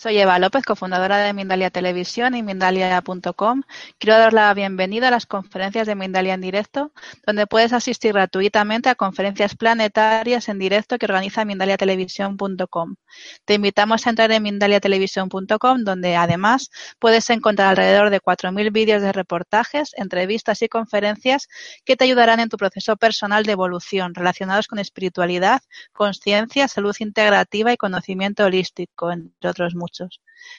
[0.00, 3.64] Soy Eva López, cofundadora de Mindalia Televisión y Mindalia.com.
[3.98, 6.92] Quiero dar la bienvenida a las conferencias de Mindalia en directo,
[7.26, 12.94] donde puedes asistir gratuitamente a conferencias planetarias en directo que organiza Mindaliatelevisión.com.
[13.44, 19.12] Te invitamos a entrar en Mindaliatelevisión.com, donde además puedes encontrar alrededor de 4.000 vídeos de
[19.12, 21.46] reportajes, entrevistas y conferencias
[21.84, 25.60] que te ayudarán en tu proceso personal de evolución relacionados con espiritualidad,
[25.92, 29.89] conciencia, salud integrativa y conocimiento holístico, entre otros muchos.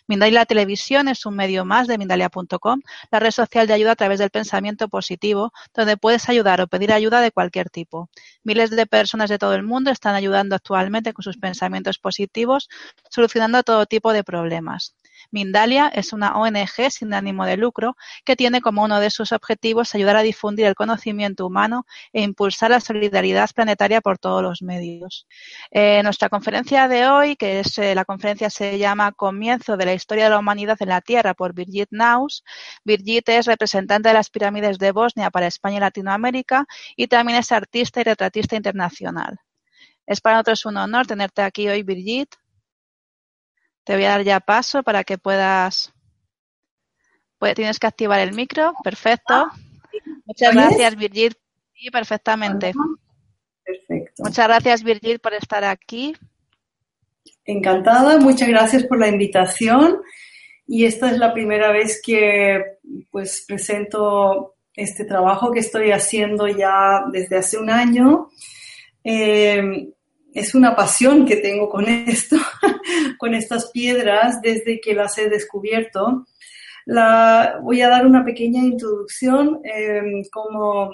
[0.08, 4.20] Mindalia Televisión es un medio más de Mindalia.com, la red social de ayuda a través
[4.20, 8.10] del pensamiento positivo, donde puedes ayudar o pedir ayuda de cualquier tipo.
[8.44, 12.70] Miles de personas de todo el mundo están ayudando actualmente con sus pensamientos positivos,
[13.10, 14.96] solucionando todo tipo de problemas.
[15.30, 19.94] Mindalia es una ONG sin ánimo de lucro que tiene como uno de sus objetivos
[19.94, 25.28] ayudar a difundir el conocimiento humano e impulsar la solidaridad planetaria por todos los medios.
[25.72, 29.94] Eh, nuestra conferencia de hoy, que es eh, la conferencia se llama Comienzo de la
[29.94, 32.44] historia de la humanidad en la Tierra por Birgit Naus.
[32.84, 37.52] Birgit es representante de las pirámides de Bosnia para España y Latinoamérica y también es
[37.52, 39.40] artista y retratista internacional.
[40.06, 42.41] Es para nosotros un honor tenerte aquí hoy, Birgit.
[43.84, 45.94] Te voy a dar ya paso para que puedas.
[47.38, 48.74] Pues tienes que activar el micro.
[48.84, 49.34] Perfecto.
[49.34, 49.52] Ah,
[50.26, 51.36] Muchas gracias, Virgil.
[51.74, 52.74] Sí, perfectamente.
[53.64, 54.24] Perfecto.
[54.24, 56.16] Muchas gracias, Virgil, por estar aquí.
[57.46, 60.02] Encantada, muchas gracias por la invitación.
[60.68, 62.78] Y esta es la primera vez que
[63.10, 68.30] pues presento este trabajo que estoy haciendo ya desde hace un año.
[69.04, 69.92] Eh,
[70.34, 72.38] es una pasión que tengo con esto,
[73.18, 76.26] con estas piedras desde que las he descubierto.
[76.86, 80.92] La, voy a dar una pequeña introducción eh, cómo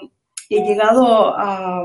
[0.50, 1.82] he llegado a,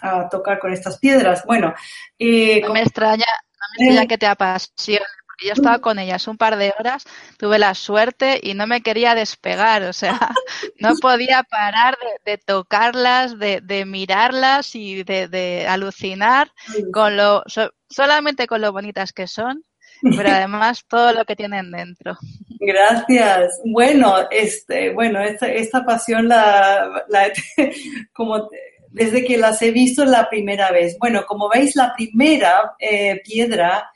[0.00, 1.44] a, tocar con estas piedras.
[1.44, 1.74] Bueno,
[2.18, 5.04] eh, no me extraña, no me extraña que te apasione
[5.44, 7.04] yo estaba con ellas un par de horas,
[7.38, 10.18] tuve la suerte y no me quería despegar, o sea,
[10.80, 16.50] no podía parar de, de tocarlas, de, de, mirarlas y de, de alucinar
[16.92, 19.62] con lo, so, solamente con lo bonitas que son,
[20.02, 22.16] pero además todo lo que tienen dentro.
[22.60, 23.60] Gracias.
[23.64, 27.30] Bueno, este, bueno, esta, esta pasión la, la
[28.12, 28.48] como
[28.90, 30.96] desde que las he visto la primera vez.
[30.98, 33.90] Bueno, como veis, la primera eh, piedra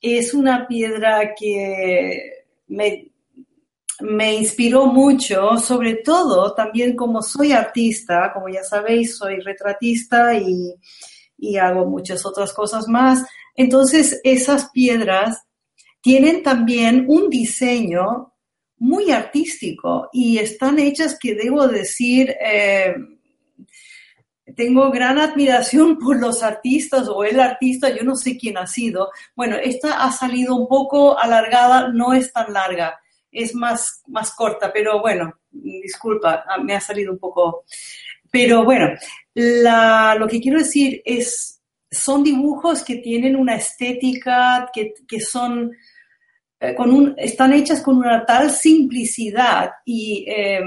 [0.00, 3.10] es una piedra que me,
[4.00, 10.74] me, inspiró mucho, sobre todo también como soy artista, como ya sabéis, soy retratista y,
[11.36, 13.24] y hago muchas otras cosas más.
[13.54, 15.42] Entonces, esas piedras
[16.00, 18.32] tienen también un diseño
[18.78, 22.94] muy artístico y están hechas que debo decir, eh,
[24.56, 29.10] tengo gran admiración por los artistas o el artista, yo no sé quién ha sido.
[29.34, 33.00] Bueno, esta ha salido un poco alargada, no es tan larga,
[33.30, 37.64] es más, más corta, pero bueno, disculpa, me ha salido un poco.
[38.30, 38.88] Pero bueno,
[39.34, 45.72] lo que quiero decir es, son dibujos que tienen una estética, que, que son
[46.76, 50.60] con un, están hechas con una tal simplicidad y eh,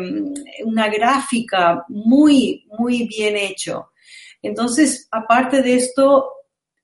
[0.65, 3.91] una gráfica muy, muy bien hecho.
[4.41, 6.31] Entonces, aparte de esto,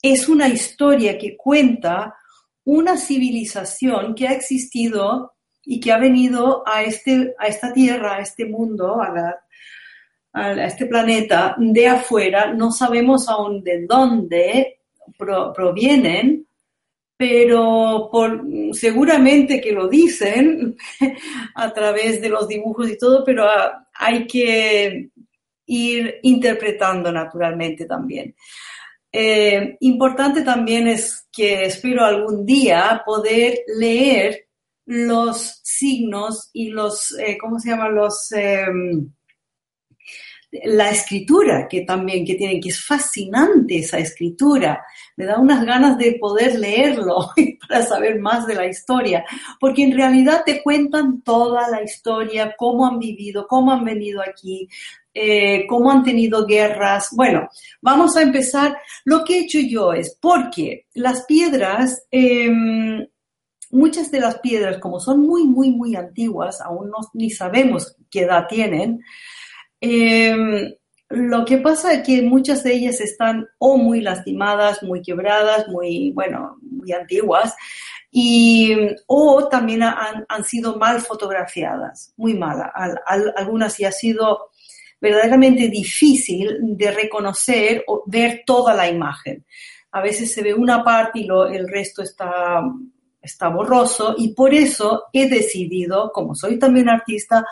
[0.02, 2.16] es una historia que cuenta
[2.64, 8.22] una civilización que ha existido y que ha venido a, este, a esta tierra, a
[8.22, 9.36] este mundo, a, la,
[10.34, 12.54] a este planeta de afuera.
[12.54, 14.82] No sabemos aún de dónde
[15.18, 16.48] pro, provienen,
[17.20, 18.10] pero
[18.72, 20.78] seguramente que lo dicen
[21.56, 23.46] a través de los dibujos y todo, pero
[23.94, 25.10] hay que
[25.66, 28.34] ir interpretando naturalmente también.
[29.12, 34.48] Eh, importante también es que espero algún día poder leer
[34.86, 37.96] los signos y los, eh, ¿cómo se llaman?
[37.96, 39.12] Los, em,
[40.52, 44.84] la escritura que también que tienen, que es fascinante esa escritura.
[45.16, 47.30] Me da unas ganas de poder leerlo
[47.68, 49.24] para saber más de la historia,
[49.60, 54.68] porque en realidad te cuentan toda la historia, cómo han vivido, cómo han venido aquí,
[55.14, 57.10] eh, cómo han tenido guerras.
[57.12, 57.50] Bueno,
[57.82, 58.78] vamos a empezar.
[59.06, 63.08] Lo que he hecho yo es porque las piedras, em,
[63.72, 68.22] muchas de las piedras, como son muy, muy, muy antiguas, aún no, ni sabemos qué
[68.22, 69.02] edad tienen,
[69.82, 70.74] em,
[71.10, 76.12] lo que pasa es que muchas de ellas están o muy lastimadas, muy quebradas, muy,
[76.12, 77.56] bueno, muy antiguas,
[78.12, 78.76] y,
[79.08, 82.72] o también han, sido mal fotografiadas, muy malas.
[83.36, 84.50] algunas sí ha sido
[85.00, 89.46] verdaderamente difícil de reconocer o ver toda la imagen.
[89.92, 92.64] A veces se ve una parte y el resto está
[93.22, 97.46] está borroso y por eso he decidido, como soy también artista,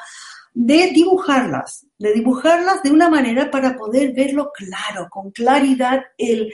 [0.54, 6.54] de dibujarlas, de dibujarlas de una manera para poder verlo claro, con claridad el,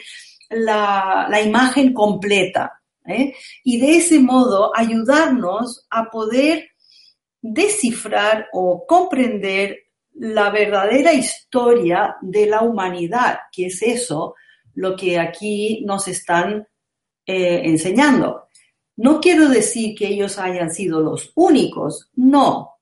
[0.49, 2.81] la, imagen completa.
[3.05, 3.33] ¿eh?
[3.63, 6.69] Y de ese modo ayudarnos a poder
[7.41, 9.77] descifrar o comprender
[10.15, 14.35] la verdadera historia de la humanidad, que es eso
[14.75, 16.67] lo que aquí nos están
[17.25, 18.47] eh, enseñando.
[18.95, 22.72] No quiero decir que ellos hayan sido los únicos, no.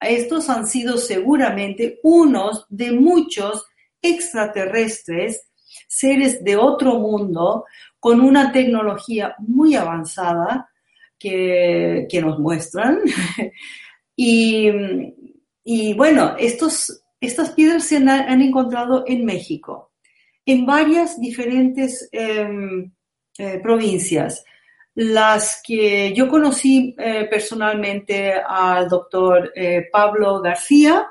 [0.00, 3.64] Estos han sido seguramente unos de muchos
[4.02, 5.48] extraterrestres,
[5.88, 7.64] seres de otro mundo,
[7.98, 10.70] con una tecnología muy avanzada
[11.18, 13.00] que, nos muestran.
[14.16, 14.70] y,
[15.94, 19.92] bueno, estos, estas piedras se han, encontrado en México,
[20.44, 22.92] en varias diferentes em,
[23.38, 24.44] eh, provincias
[24.96, 31.06] las que yo conocí eh, personalmente al doctor eh, Pablo García,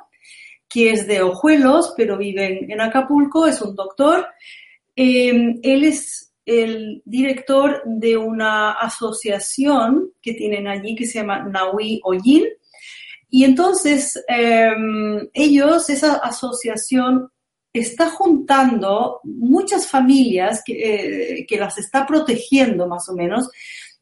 [0.68, 4.28] que es de Ojuelos, pero vive en, Acapulco, es un doctor.
[4.96, 12.02] Em, él es el director de una asociación que tienen allí que se llama Naui
[12.04, 12.46] Oyin.
[13.30, 17.30] Y entonces em, ellos, esa asociación,
[17.80, 23.50] está juntando muchas familias eh, que, las está protegiendo más o menos.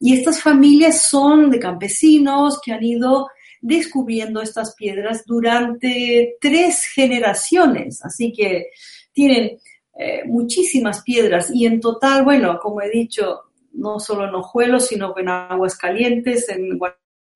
[0.00, 3.28] Y estas familias son de campesinos que han ido
[3.60, 8.04] descubriendo estas piedras durante tres generaciones.
[8.04, 8.66] Así que
[9.12, 9.58] tienen
[9.96, 13.42] eh, muchísimas piedras y en total, bueno, como he dicho,
[13.72, 16.78] no solo en Ojuelos, sino en Aguascalientes, en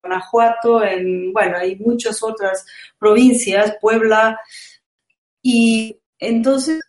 [0.01, 2.65] Guanajuato, en, bueno, hay muchas otras
[2.97, 4.39] provincias, Puebla,
[5.41, 6.79] y entonces,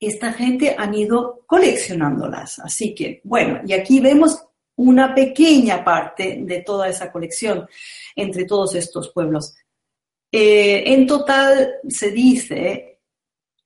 [0.00, 2.58] esta gente han ido coleccionándolas.
[2.60, 4.44] Así que, bueno, y aquí vemos
[4.76, 7.68] una pequeña parte de toda esa colección
[8.16, 9.54] entre todos estos pueblos.
[10.30, 13.00] Eh, en total se dice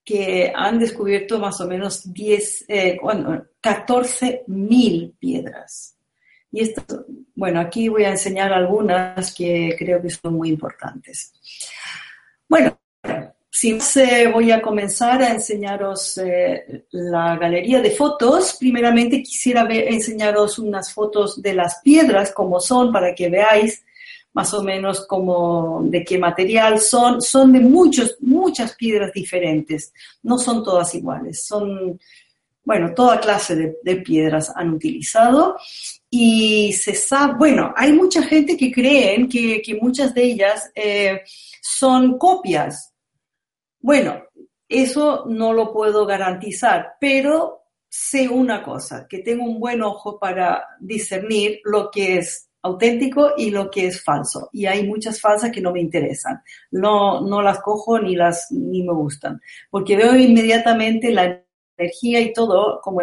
[0.04, 5.96] que han descubierto más o menos 10, eh, bueno, 14 mil piedras.
[6.50, 11.32] Y esto, bueno, aquí voy a enseñar algunas que creo que son muy importantes.
[12.48, 12.78] Bueno,
[13.60, 13.76] si
[14.32, 18.56] voy a comenzar a enseñaros eh, la galería de fotos.
[18.56, 23.84] Primeramente quisiera enseñaros unas fotos de las piedras como son para que veáis
[24.32, 27.20] más o menos como de qué material son.
[27.20, 29.92] Son de muchos, muchas piedras diferentes.
[30.22, 31.44] No son todas iguales.
[31.44, 31.98] Son,
[32.62, 35.56] bueno, toda clase de, piedras han utilizado.
[36.08, 41.22] Y se sabe, bueno, hay mucha gente que creen que, muchas de ellas eh,
[41.60, 42.94] son copias
[43.80, 44.22] bueno,
[44.68, 47.58] eso no lo puedo garantizar, pero
[47.88, 53.50] sé una cosa, que tengo un buen ojo para discernir lo que es auténtico y
[53.50, 54.50] lo que es falso.
[54.52, 56.42] Y hay muchas falsas que no me interesan.
[56.70, 61.42] No, no las cojo ni las ni me gustan, porque veo inmediatamente la
[61.76, 63.00] energía y todo como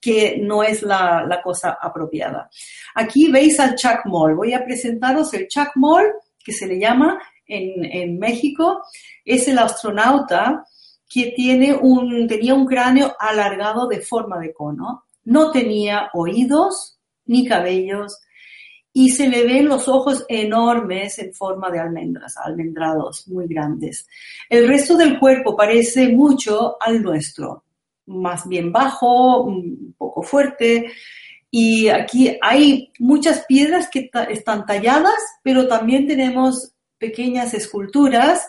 [0.00, 2.48] que no es la, la cosa apropiada.
[2.94, 4.36] Aquí veis al Chuck Moll.
[4.36, 6.12] Voy a presentaros el Chuck Moll,
[6.44, 8.82] que se le llama en, México,
[9.24, 10.64] es el astronauta
[11.08, 15.04] que tiene un, tenía un cráneo alargado de forma de cono.
[15.24, 18.20] No tenía oídos ni cabellos
[18.92, 24.06] y se le ven los ojos enormes en forma de almendras, almendrados muy grandes.
[24.48, 27.64] El resto del cuerpo parece mucho al nuestro,
[28.06, 30.90] más bien bajo, un poco fuerte.
[31.50, 38.46] Y aquí hay muchas piedras que están talladas, pero también tenemos pequeñas esculturas.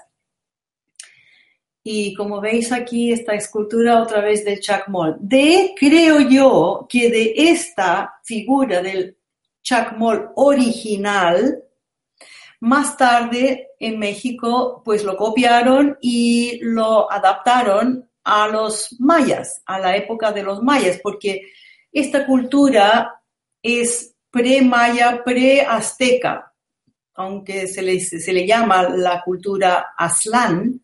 [1.83, 4.85] Y como veis aquí, esta escultura otra vez de Chuck.
[5.19, 9.17] De, creo yo, que de esta figura del
[9.61, 11.63] chacmol original.
[12.61, 19.95] Más tarde en México pues lo copiaron y lo adaptaron a los mayas, a la
[19.95, 21.51] época de los mayas, porque
[21.91, 23.21] esta cultura
[23.63, 26.48] es pre-maya, pre-azteca,
[27.19, 30.81] aunque se le, se le llama la cultura Aslan,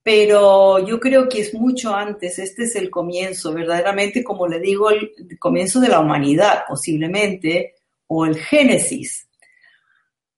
[0.00, 4.90] pero yo creo que es mucho antes, este es el comienzo, verdaderamente, como le digo,
[4.90, 5.10] el
[5.40, 7.74] comienzo de la humanidad, posiblemente,
[8.06, 9.28] o el génesis.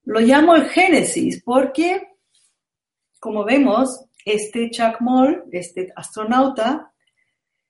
[0.04, 2.14] Lo llamo el génesis porque,
[3.20, 6.90] como vemos, este Chuck Moll, este astronauta,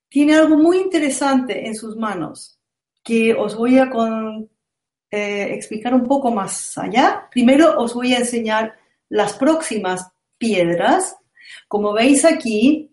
[0.09, 2.61] tiene algo muy interesante en sus manos
[3.03, 3.91] que os voy a
[5.11, 7.29] eh, explicar un poco más allá.
[7.31, 8.75] Primero os voy a enseñar
[9.09, 11.17] las próximas piedras.
[11.69, 12.91] Como veis aquí,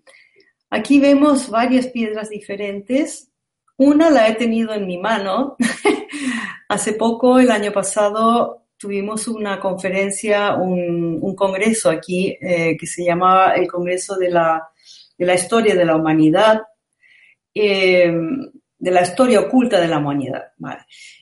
[0.70, 3.30] aquí vemos varias piedras diferentes.
[3.78, 5.56] Una la he tenido en mi mano.
[6.70, 13.54] Hace poco, el año pasado, tuvimos una conferencia, un, congreso aquí eh, que se llamaba
[13.54, 14.70] el Congreso de la,
[15.18, 16.64] Historia de la Humanidad,
[17.54, 18.52] em,
[18.84, 20.52] de la historia oculta de la humanidad.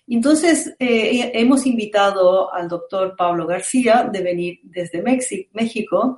[0.07, 6.17] Entonces, eh, hemos invitado al doctor Pablo García de venir desde México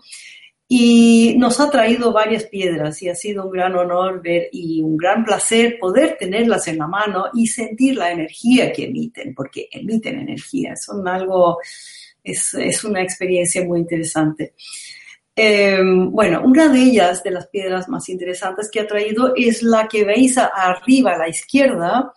[0.69, 4.95] y nos ha traído varias piedras y ha sido un gran honor ver y un
[4.95, 10.21] gran placer poder tenerlas en la mano y sentir la energía que emiten, porque emiten
[10.21, 11.57] energía, son algo,
[12.23, 14.53] es, es una experiencia muy interesante.
[15.35, 19.87] Em, bueno, una de ellas, de las piedras más interesantes que ha traído, es la
[19.87, 22.13] que veis arriba a la izquierda,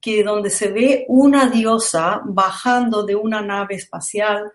[0.00, 4.50] que donde se ve una diosa bajando de una nave espacial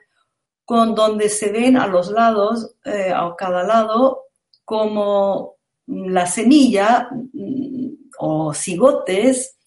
[0.66, 4.26] con donde se ven a los lados, eh, a cada lado,
[4.64, 5.56] como
[5.88, 7.90] la semilla mm,
[8.20, 9.58] o cigotes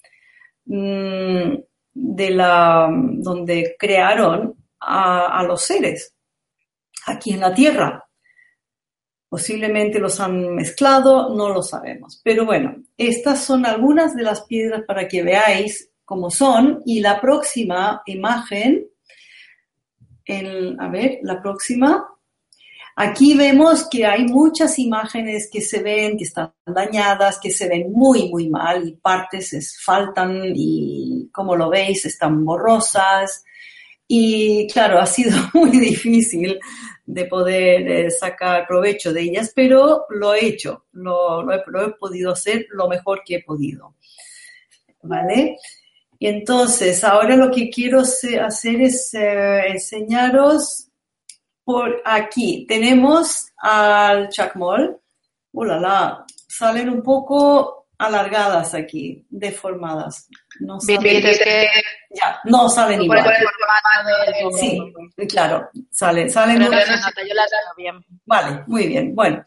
[0.67, 1.55] mm,
[1.95, 6.15] de la donde crearon a, los seres
[7.07, 8.09] aquí en la tierra.
[9.33, 12.21] Posiblemente los han mezclado, no lo sabemos.
[12.23, 16.83] Pero bueno, estas son algunas de las piedras para que veáis cómo son.
[16.85, 18.89] Y la próxima imagen
[20.79, 22.09] a ver, la próxima.
[22.95, 27.91] Aquí vemos que hay muchas imágenes que se ven, que están dañadas, que se ven
[27.91, 33.45] muy, muy mal y partes faltan y como lo veis están borrosas.
[34.07, 36.59] Y claro, ha sido muy difícil
[37.13, 41.91] de poder eh, sacar provecho de ellas, pero lo he hecho, lo, he, lo he
[41.93, 43.95] podido hacer lo mejor que he podido.
[45.03, 45.59] ¿Vale?
[46.19, 50.89] Y entonces, ahora lo que quiero hacer es eh, enseñaros
[51.65, 52.65] por aquí.
[52.67, 54.99] Tenemos al chacmol.
[55.53, 60.29] Uh, la, salen un poco alargadas aquí, deformadas.
[60.61, 63.25] No salen, ya, no salen igual.
[64.59, 66.59] Sí, claro, salen, salen.
[66.59, 68.05] Pero yo las bien.
[68.25, 69.15] Vale, muy bien.
[69.15, 69.45] Bueno,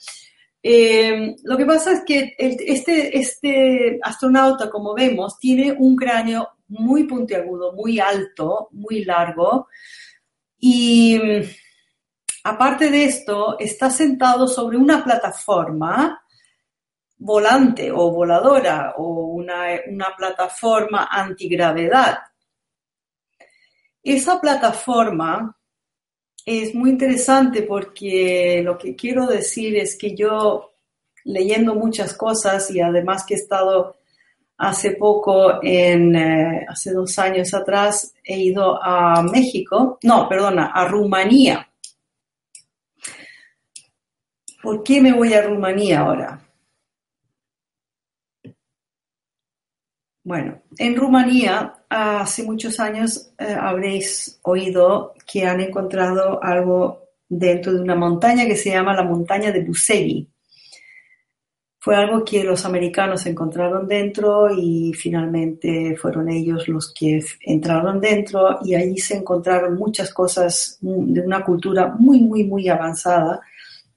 [0.64, 7.04] eh, lo que pasa es que este, este astronauta, como vemos, tiene un cráneo muy
[7.04, 9.68] puntiagudo, muy alto, muy largo.
[10.58, 11.44] Y mm,
[12.46, 16.25] aparte de esto, está sentado sobre una plataforma
[17.18, 22.20] volante o voladora o una, una plataforma antigravedad.
[24.04, 25.58] Esa plataforma
[26.46, 30.74] es muy interesante porque lo que quiero decir es que yo
[31.24, 33.96] leyendo muchas cosas y además que he estado
[34.58, 40.88] Hace poco, en, eh, hace dos años atrás, he ido a México, no, perdona, a
[40.88, 41.70] Rumanía.
[44.64, 46.45] ¿Por qué me voy a Rumanía ahora?
[50.26, 57.80] Bueno, en Rumanía hace muchos años eh, habréis oído que han encontrado algo dentro de
[57.80, 60.28] una montaña que se llama la montaña de Busegui
[61.86, 68.58] fue algo que los americanos encontraron dentro y finalmente fueron ellos los que entraron dentro
[68.66, 73.40] y allí se encontraron muchas cosas de una cultura muy, muy, muy avanzada,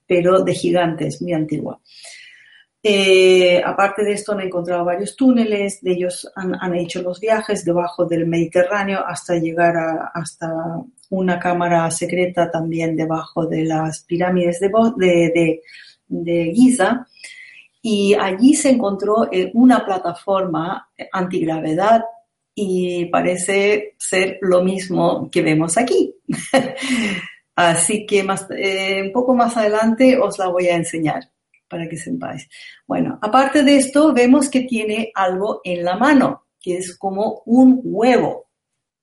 [0.07, 1.81] pero de gigantes, muy antigua.
[2.83, 8.05] Eh, aparte de esto han encontrado varios túneles, de ellos han, hecho los viajes debajo
[8.05, 10.49] del Mediterráneo hasta llegar a, hasta
[11.11, 15.63] una cámara secreta también debajo de las pirámides de, de,
[16.07, 17.07] de Giza
[17.83, 22.05] y allí se encontró eh, una plataforma antigravedad
[22.55, 26.15] y parece ser lo mismo que vemos aquí.
[27.57, 31.29] Así que más, eh, un poco más adelante os la voy a enseñar
[31.69, 32.49] para que sepáis.
[32.87, 37.81] Bueno, aparte de esto, vemos que tiene algo en la mano, que es como un
[37.85, 38.47] huevo.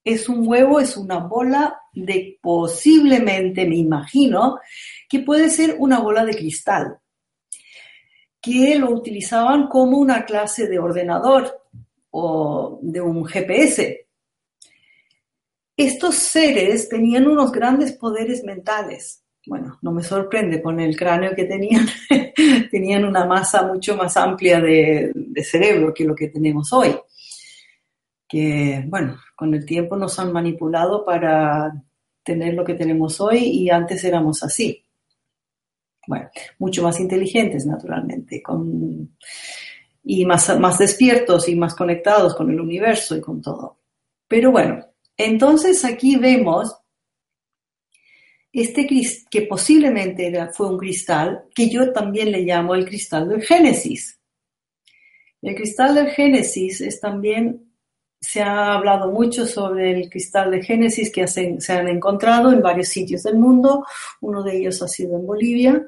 [0.04, 4.60] es un huevo, es una bola de posiblemente, me imagino,
[5.08, 6.98] que puede ser una bola de cristal,
[8.40, 11.60] que lo utilizaban como una clase de ordenador
[12.10, 14.06] o de un GPS.
[15.76, 19.25] Estos seres tenían unos grandes poderes mentales.
[19.46, 21.86] Bueno, no me sorprende con el cráneo que tenían.
[22.70, 25.12] tenían una masa mucho más amplia de,
[25.42, 26.94] cerebro que lo que tenemos hoy
[28.28, 31.72] que, bueno, con el tiempo nos han manipulado para
[32.22, 34.84] tener lo que tenemos hoy y antes éramos así.
[36.06, 39.16] Bueno, mucho más inteligentes, naturalmente, con,
[40.04, 43.78] y más, más despiertos y más conectados con el universo y con todo.
[44.28, 44.84] Pero bueno,
[45.16, 46.76] entonces aquí vemos
[48.62, 48.86] este
[49.30, 54.18] que posiblemente era, fue un cristal que yo también le llamo el cristal del Génesis.
[55.42, 57.66] El cristal del Génesis es también
[58.18, 62.88] se ha hablado mucho sobre el cristal de Génesis que se han encontrado en varios
[62.88, 63.84] sitios del mundo.
[64.22, 65.86] Uno de ellos ha sido en Bolivia,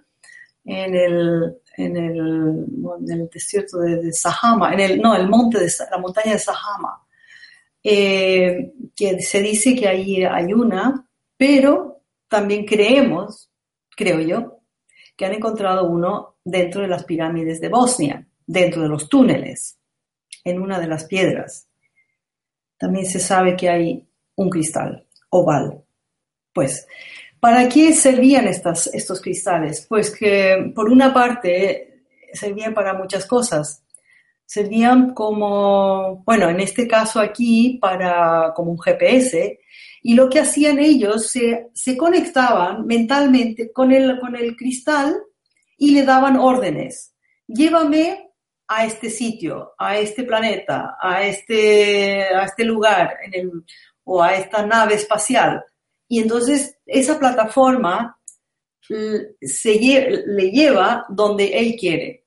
[0.64, 6.32] en el, en el, desierto de, Sahama, en el, no, el monte de la montaña
[6.32, 7.02] de Sahama,
[7.82, 11.97] eh, que se dice que ahí hay una, pero
[12.28, 13.50] también creemos,
[13.96, 14.60] creo yo,
[15.16, 19.78] que han encontrado uno dentro de las pirámides de Bosnia, dentro de los túneles,
[20.44, 21.68] en una de las piedras
[22.78, 25.82] también se sabe que hay un cristal oval.
[26.52, 26.86] Pues,
[27.40, 29.84] ¿para qué servían estos cristales?
[29.88, 33.82] Pues que por una parte servían para muchas cosas.
[34.46, 39.60] Servían como, bueno, en este caso aquí, para como un GPS,
[40.08, 45.22] y lo que hacían ellos, se, conectaban mentalmente con el, con el cristal
[45.76, 47.14] y le daban órdenes.
[47.46, 48.30] Llévame
[48.66, 53.18] a este sitio, a este planeta, a este, a este lugar
[54.04, 55.62] o a esta nave espacial.
[56.08, 58.18] Y entonces esa plataforma
[58.88, 62.24] le lleva donde él quiere.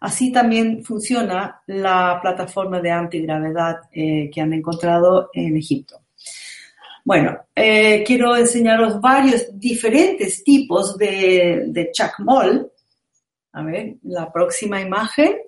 [0.00, 5.99] Así también funciona la plataforma de antigravedad eh, que han encontrado en Egipto.
[7.04, 12.70] Bueno, eh, quiero enseñaros varios diferentes tipos de, de chacmol
[13.52, 15.38] a ver, la próxima imagen.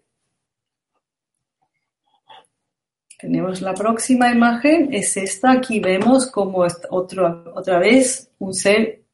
[3.18, 5.52] Tenemos la próxima imagen, es esta.
[5.52, 9.04] Aquí vemos como otro, otra vez un ser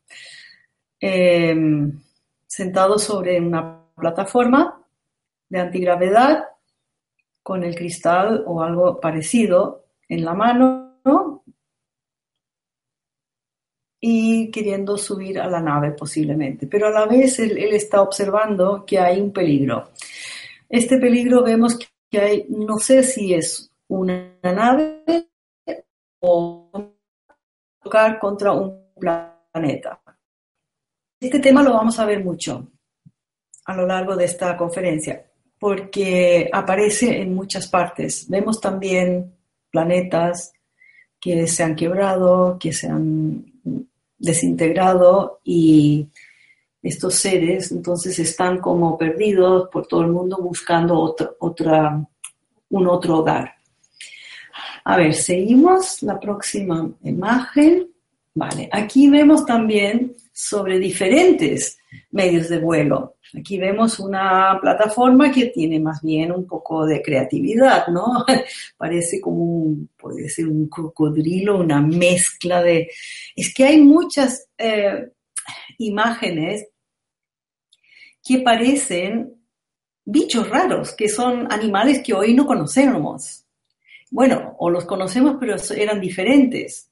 [1.00, 2.00] em,
[2.46, 4.82] sentado sobre una plataforma
[5.50, 6.44] de antigravedad
[7.42, 11.42] con el cristal o algo parecido en la mano
[14.00, 18.98] y queriendo subir a la nave posiblemente, pero a la vez él, está observando que
[18.98, 19.90] hay un peligro.
[20.68, 21.78] Este peligro vemos
[22.10, 25.04] que hay, no sé si es una nave
[26.20, 26.70] o
[27.82, 30.00] tocar contra un planeta.
[31.20, 32.68] Este tema lo vamos a ver mucho
[33.64, 35.26] a lo largo de esta conferencia,
[35.58, 38.28] porque aparece en muchas partes.
[38.28, 39.34] Vemos también
[39.70, 40.52] planetas
[41.20, 43.57] que se han quebrado, que se han
[44.18, 46.06] desintegrado y
[46.82, 52.04] estos seres entonces están como perdidos por todo el mundo buscando otro, otra,
[52.70, 53.54] un otro hogar.
[54.84, 57.88] A ver, seguimos la próxima imagen.
[58.34, 61.77] Vale, aquí vemos también sobre diferentes
[62.10, 63.16] medios de vuelo.
[63.38, 68.24] Aquí vemos una plataforma que tiene más bien un poco de creatividad, ¿no?
[68.76, 72.90] Parece como un, puede ser un cocodrilo, una mezcla de...
[73.34, 75.10] Es que hay muchas eh,
[75.78, 76.68] imágenes
[78.24, 79.34] que parecen
[80.04, 83.44] bichos raros, que son animales que hoy no conocemos.
[84.10, 86.90] Bueno, o los conocemos, pero eran diferentes.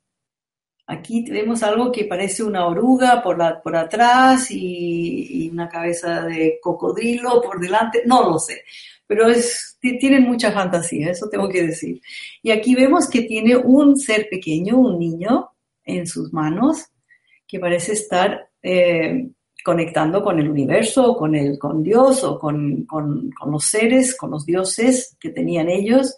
[0.89, 6.59] Aquí vemos algo que parece una oruga por, la, por atrás y, una cabeza de
[6.63, 8.63] cocodrilo por delante, no lo sé,
[9.05, 12.01] pero es, tienen mucha fantasía, eso tengo que decir.
[12.41, 15.51] Y aquí vemos que tiene un ser pequeño, un niño,
[15.85, 16.87] en sus manos,
[17.47, 19.29] que parece estar eh,
[19.65, 24.47] conectando con el universo, con, el, con Dios o con, con los seres, con los
[24.47, 26.17] dioses que tenían ellos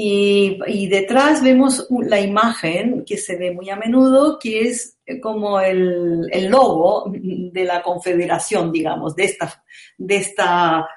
[0.00, 5.58] y, detrás vemos la imagen que se ve muy a menudo, que es eh, como
[5.58, 9.64] el, el logo de la confederación, digamos, de esta,
[9.96, 10.88] de esta,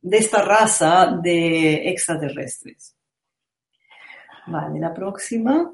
[0.00, 2.96] de esta raza de extraterrestres.
[4.46, 5.70] Vale, la próxima.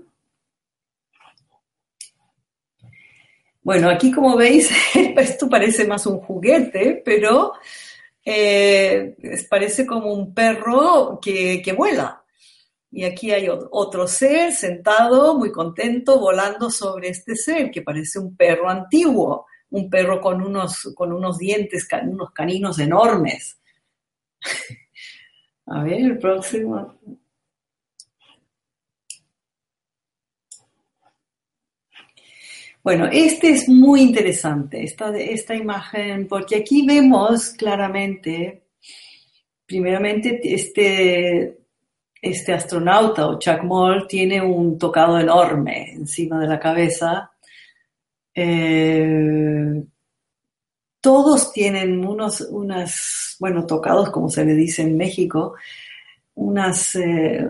[3.62, 4.68] Bueno, aquí como veis,
[5.16, 7.52] esto parece más un juguete, pero
[8.24, 9.16] eh,
[9.48, 12.22] parece como un perro que, vuela.
[12.90, 18.36] Y aquí hay otro ser sentado, muy contento, volando sobre este ser, que parece un
[18.36, 23.58] perro antiguo, un perro con unos, con unos dientes, unos caninos enormes.
[25.66, 26.94] A ver, el próximo.
[32.84, 38.64] Bueno, este es muy interesante, esta, esta imagen, porque aquí vemos claramente,
[39.64, 41.60] primeramente, este,
[42.20, 47.32] este astronauta o Chuck Moll tiene un tocado enorme encima de la cabeza.
[48.34, 49.82] Eh,
[51.00, 55.54] todos tienen unos, unas, bueno, tocados, como se le dice en México,
[56.34, 57.48] unas, eh,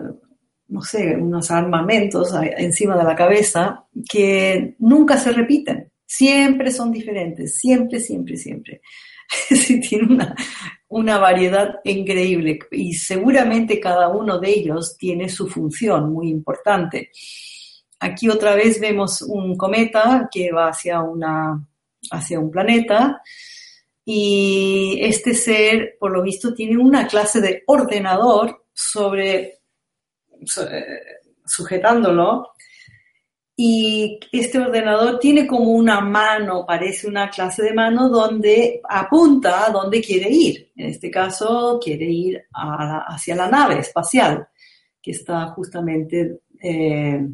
[0.67, 7.57] no sé, unos armamentos encima de la cabeza que nunca se repiten, siempre son diferentes,
[7.57, 8.81] siempre, siempre, siempre.
[9.49, 10.35] sí, tiene una,
[10.87, 17.11] una variedad increíble y seguramente cada uno de ellos tiene su función muy importante.
[17.99, 21.65] Aquí otra vez vemos un cometa que va hacia, una,
[22.11, 23.21] hacia un planeta
[24.03, 29.61] y este ser, por lo visto, tiene una clase de ordenador sobre
[31.45, 32.49] sujetándolo
[33.57, 39.71] y este ordenador tiene como una mano, parece una clase de mano donde apunta a
[39.71, 40.71] dónde quiere ir.
[40.75, 44.47] En este caso, quiere ir hacia la nave espacial
[45.01, 47.25] que está justamente eh,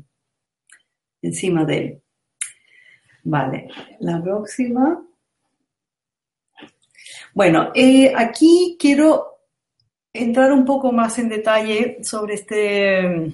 [1.23, 2.01] encima de él.
[3.23, 5.03] Vale, la próxima.
[7.33, 9.30] Bueno, eh, aquí quiero
[10.13, 13.33] entrar un poco más en detalle sobre este,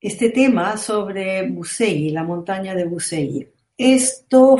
[0.00, 3.46] este tema sobre Busegui, la montaña de Busegui.
[3.76, 4.58] Esto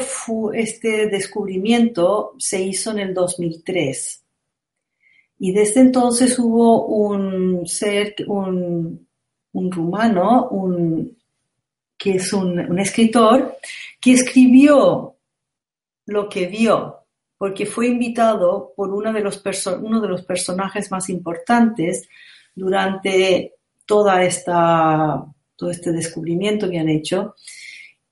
[0.55, 4.23] este descubrimiento se hizo en el 2003
[5.39, 9.07] y desde entonces hubo un ser, un,
[9.53, 11.19] rumano, un,
[11.99, 13.57] que es un, un escritor,
[14.01, 15.17] que escribió
[16.07, 17.02] lo que vio
[17.43, 19.43] porque fue invitado por uno de los,
[19.83, 22.09] uno de los personajes más importantes
[22.55, 25.25] durante toda esta,
[25.57, 27.35] todo este descubrimiento que han hecho.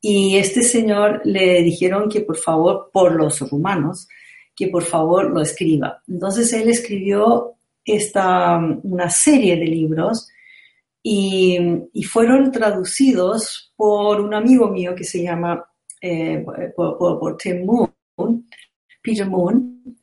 [0.01, 4.09] Y este señor le dijeron que por favor, por los rumanos,
[4.57, 6.03] que por favor lo escriba.
[6.09, 7.53] Entonces él escribió
[7.85, 10.29] esta, una serie de libros
[11.05, 11.57] y,
[12.11, 15.65] fueron traducidos por un amigo mío que se llama
[16.03, 17.95] eh, por, por Tim Moon,
[19.03, 19.97] Peter Moon,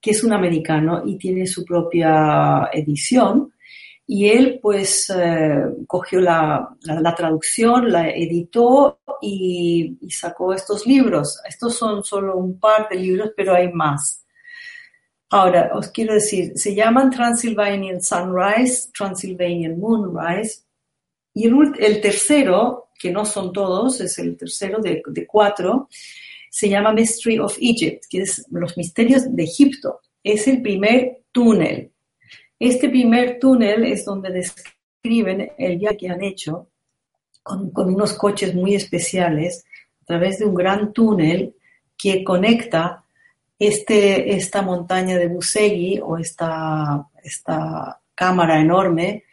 [0.00, 3.52] que es un americano y tiene su propia edición.
[4.06, 6.76] Y él pues eh, cogió la,
[7.16, 11.40] traducción, la editó y, sacó estos libros.
[11.48, 14.26] Estos son solo un par de libros, pero hay más.
[15.30, 20.64] Ahora, os quiero decir, se llaman Transylvanian Sunrise, Transylvanian Moonrise,
[21.32, 25.88] y el, el tercero, que no son todos, es el tercero de cuatro,
[26.54, 29.98] se llama Mystery of Egypt, que es los misterios de Egipto.
[30.22, 31.90] Es el primer túnel.
[32.60, 36.68] Este primer túnel es donde describen el viaje que han hecho
[37.42, 39.64] con, unos coches muy especiales
[40.02, 41.56] a través de un gran túnel
[41.98, 43.04] que conecta
[43.58, 49.24] este, esta montaña de Busegui o esta, esta cámara enorme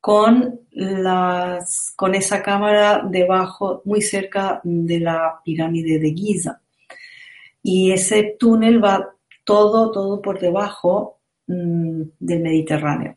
[0.00, 6.60] con, las, con esa cámara debajo, muy cerca de la pirámide de Giza.
[7.62, 13.16] Y ese túnel va todo, todo por debajo mm, del Mediterráneo.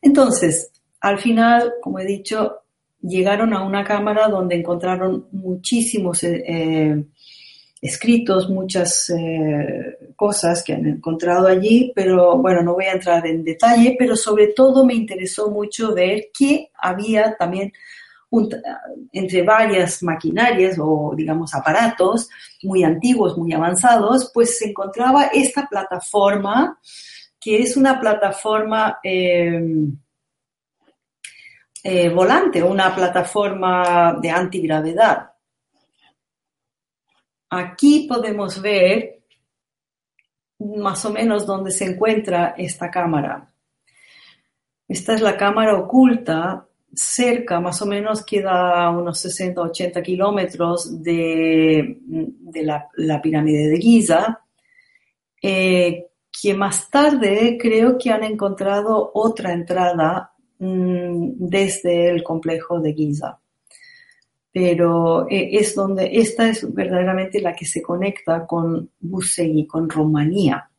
[0.00, 2.62] Entonces, al final, como he dicho,
[3.00, 7.04] llegaron a una cámara donde encontraron muchísimos eh, eh,
[7.80, 13.44] escritos, muchas eh, cosas que han encontrado allí, pero bueno, no voy a entrar en
[13.44, 17.72] detalle, pero sobre todo me interesó mucho ver que había también
[19.12, 22.28] entre varias maquinarias o digamos aparatos
[22.62, 26.78] muy antiguos, muy avanzados, pues se encontraba esta plataforma
[27.40, 29.62] que es una plataforma eh,
[31.84, 35.30] eh, volante, una plataforma de antigravedad.
[37.50, 39.22] Aquí podemos ver
[40.58, 43.52] más o menos dónde se encuentra esta cámara.
[44.88, 52.00] Esta es la cámara oculta, cerca, más o menos queda unos 60-80 kilómetros de,
[52.54, 54.40] la, pirámide de Giza,
[55.42, 62.94] eh, que más tarde creo que han encontrado otra entrada mm, desde el complejo de
[62.94, 63.40] Giza
[64.56, 70.70] pero eh, es donde esta es verdaderamente la que se conecta con Busegui, con Rumanía.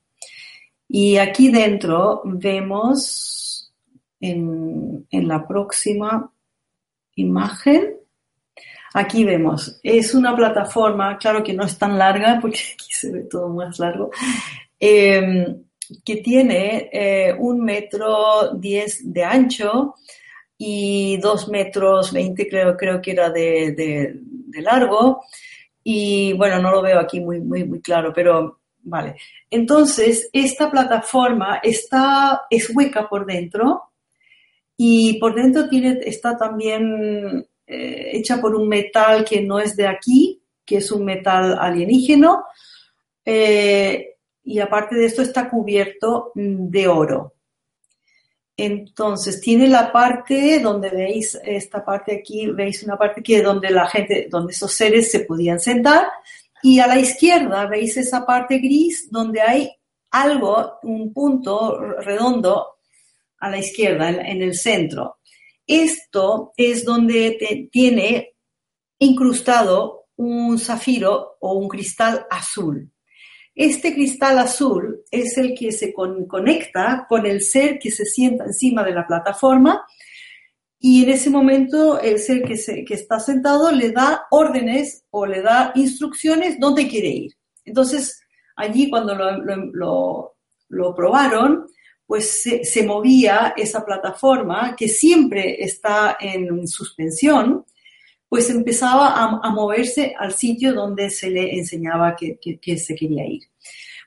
[0.87, 3.71] Y aquí dentro vemos
[4.19, 6.33] en, en la próxima
[7.17, 7.97] imagen.
[8.95, 13.27] Aquí vemos, es una plataforma, claro que no es tan larga porque aquí se ve
[13.29, 14.09] todo más largo,
[14.79, 15.65] em,
[16.03, 19.93] que tiene eh, un metro diez de ancho
[20.57, 25.23] y dos metros veinte creo, creo que era de, de, largo.
[25.83, 29.15] Y bueno, no lo veo aquí muy, muy, muy claro, pero vale.
[29.49, 33.83] Entonces, esta plataforma está, es hueca por dentro
[34.75, 39.87] y por dentro tiene, está también eh, hecha por un metal que no es de
[39.87, 42.45] aquí, que es un metal alienígeno.
[43.23, 47.36] Eh, y aparte de esto está cubierto de oro.
[48.59, 53.87] Entonces, tiene la parte donde veis esta parte aquí, veis una parte que donde la
[53.87, 56.07] gente, donde esos seres se podían sentar.
[56.63, 59.71] Y a la izquierda veis esa parte gris donde hay
[60.09, 62.77] algo, un punto redondo
[63.37, 65.17] a la izquierda, en el centro.
[65.67, 68.33] Esto es donde tiene
[68.97, 72.91] incrustado un zafiro o un cristal azul.
[73.57, 78.83] Este cristal azul es el que se conecta con el ser que se sienta encima
[78.83, 79.83] de la plataforma
[80.79, 82.53] y en ese momento el ser que,
[82.93, 87.31] está sentado le da órdenes o le da instrucciones dónde quiere ir.
[87.65, 88.21] Entonces,
[88.55, 91.65] allí cuando lo probaron,
[92.07, 97.65] pues se, movía esa plataforma que siempre está en suspensión,
[98.29, 103.43] pues empezaba a, moverse al sitio donde se le enseñaba que, se quería ir.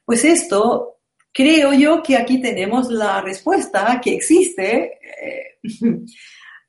[0.05, 0.99] Pues esto,
[1.33, 5.59] creo yo que aquí tenemos la respuesta que existe eh,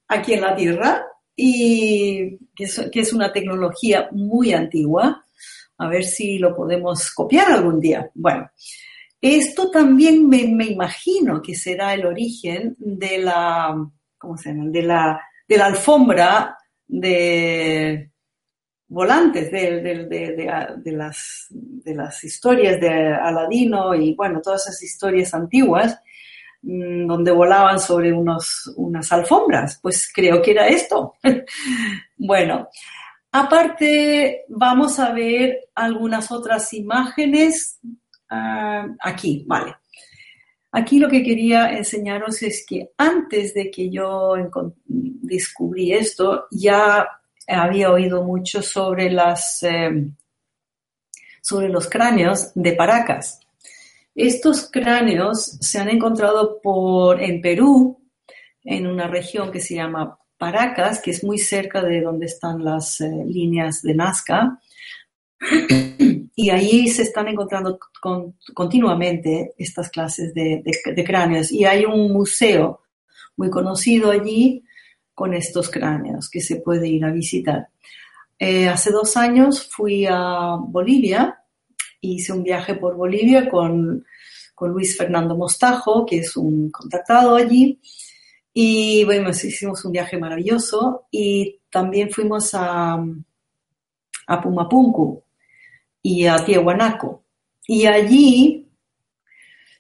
[0.08, 5.26] aquí en la Tierra y que es una tecnología muy antigua.
[5.78, 8.10] A ver si lo podemos copiar algún día.
[8.14, 8.50] Bueno,
[9.22, 13.76] esto también me, imagino que será el origen de la,
[14.18, 14.70] ¿cómo se llama?
[14.72, 16.58] De la, de la alfombra
[16.92, 18.12] de
[18.88, 25.98] volantes de, las, de las historias de Aladino y bueno, todas esas historias antiguas
[26.62, 29.80] mm, donde volaban sobre unos, unas alfombras.
[29.82, 31.16] Pues creo que era esto.
[32.18, 32.68] bueno,
[33.32, 37.80] aparte vamos a ver algunas otras imágenes
[38.34, 39.76] Ah, aquí, vale.
[40.72, 44.36] Aquí lo que quería enseñaros es que antes de que yo
[44.86, 47.08] descubrí esto, ya
[47.48, 50.16] había oído mucho sobre, las, em,
[51.42, 53.42] sobre los cráneos de Paracas.
[54.16, 58.02] Estos cráneos se han encontrado por, en Perú,
[58.64, 63.02] en una región que se llama Paracas, que es muy cerca de donde están las
[63.02, 64.60] eh, líneas de Nazca.
[66.42, 67.78] Y ahí se están encontrando
[68.54, 70.64] continuamente estas clases de,
[71.06, 71.52] cráneos.
[71.52, 72.82] Y hay un museo
[73.36, 74.64] muy conocido allí
[75.14, 77.68] con estos cráneos que se puede ir a visitar.
[78.40, 81.44] Eh, hace dos años fui a Bolivia,
[82.00, 84.04] hice un viaje por Bolivia con,
[84.56, 87.80] con Luis Fernando Mostajo, que es un contactado allí.
[88.52, 93.00] Y bueno, hicimos un viaje maravilloso y también fuimos a,
[94.28, 95.24] a Pumapunku,
[96.02, 97.24] y a Tiahuanaco.
[97.68, 98.68] Y allí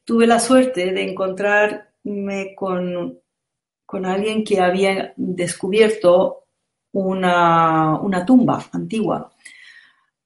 [0.05, 3.19] tuve la suerte de encontrarme con,
[3.85, 6.41] con alguien que había descubierto
[6.93, 9.31] una, tumba antigua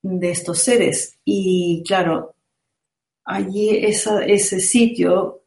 [0.02, 1.18] de estos seres.
[1.24, 2.36] Y claro,
[3.24, 5.44] allí ese sitio,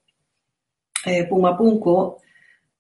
[1.05, 2.19] eh, Pumapunco,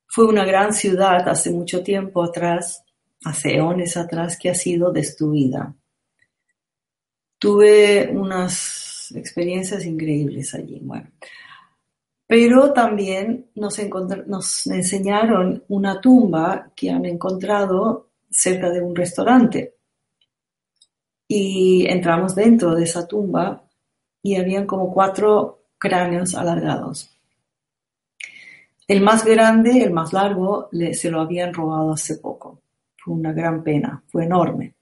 [0.07, 2.83] fue una gran ciudad hace mucho tiempo atrás,
[3.25, 5.75] hace eones atrás, que ha sido destruida.
[7.39, 10.81] Tuve unas experiencias increíbles allí.
[10.83, 11.09] Bueno,
[12.27, 19.75] pero también nos, enseñaron una tumba que han encontrado cerca de un restaurante.
[21.29, 23.63] Y entramos dentro de esa tumba
[24.23, 27.15] y habían como cuatro cráneos alargados.
[28.87, 32.63] El más grande, el más largo, se lo habían robado hace poco.
[32.97, 34.75] Fue una gran pena, fue enorme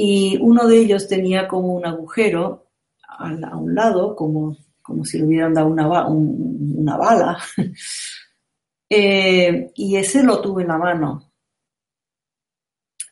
[0.00, 2.68] y uno de ellos tenía como un agujero
[3.02, 7.36] a, un lado, como, como si le hubieran dado una, una bala,
[8.88, 11.32] eh, y ese lo tuve en la mano.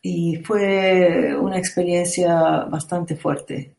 [0.01, 3.75] Y fue una experiencia bastante fuerte.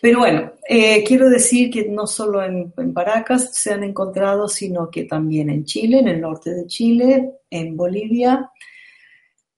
[0.00, 4.88] Pero bueno, eh, quiero decir que no solo en, en, Paracas se han encontrado, sino
[4.92, 8.48] que también en Chile, en el norte de Chile, en Bolivia,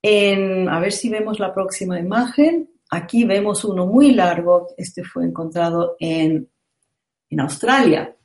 [0.03, 2.69] a ver si vemos la próxima imagen.
[2.89, 4.67] Aquí vemos uno muy largo.
[4.77, 6.49] Este fue encontrado en,
[7.35, 8.15] Australia.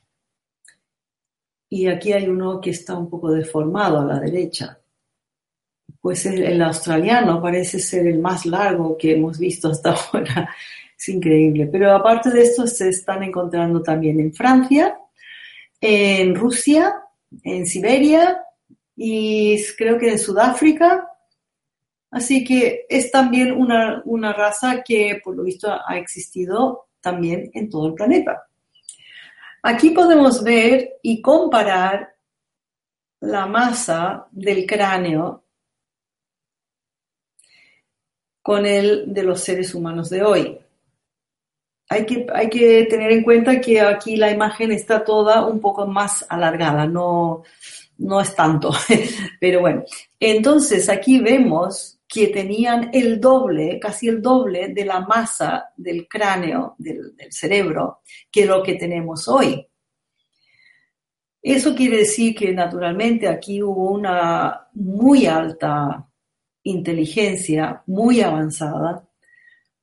[1.67, 4.79] y aquí hay uno que está un poco deformado a la derecha.
[5.99, 10.53] Pues el, el australiano parece ser el más largo que hemos visto hasta ahora.
[10.97, 11.67] Es increíble.
[11.67, 14.99] Pero aparte de esto, se están encontrando también en Francia,
[15.79, 16.93] en Rusia,
[17.43, 18.43] en Siberia
[18.95, 21.07] y creo que en Sudáfrica.
[22.11, 27.69] Así que es también una, una raza que por lo visto ha existido también en
[27.69, 28.47] todo el planeta.
[29.61, 32.15] Aquí podemos ver y comparar
[33.21, 35.43] la masa del cráneo
[38.41, 40.59] con el de los seres humanos de hoy.
[41.89, 45.85] Hay que, hay que tener en cuenta que aquí la imagen está toda un poco
[45.87, 47.43] más alargada, no,
[47.97, 48.71] no es tanto,
[49.39, 49.83] pero bueno.
[50.19, 56.73] Entonces aquí vemos que tenían el doble, casi el doble de la masa del cráneo,
[56.79, 59.63] del, cerebro, que lo que tenemos hoy.
[61.39, 66.09] Eso quiere decir que naturalmente aquí hubo una muy alta
[66.63, 69.07] inteligencia, muy avanzada,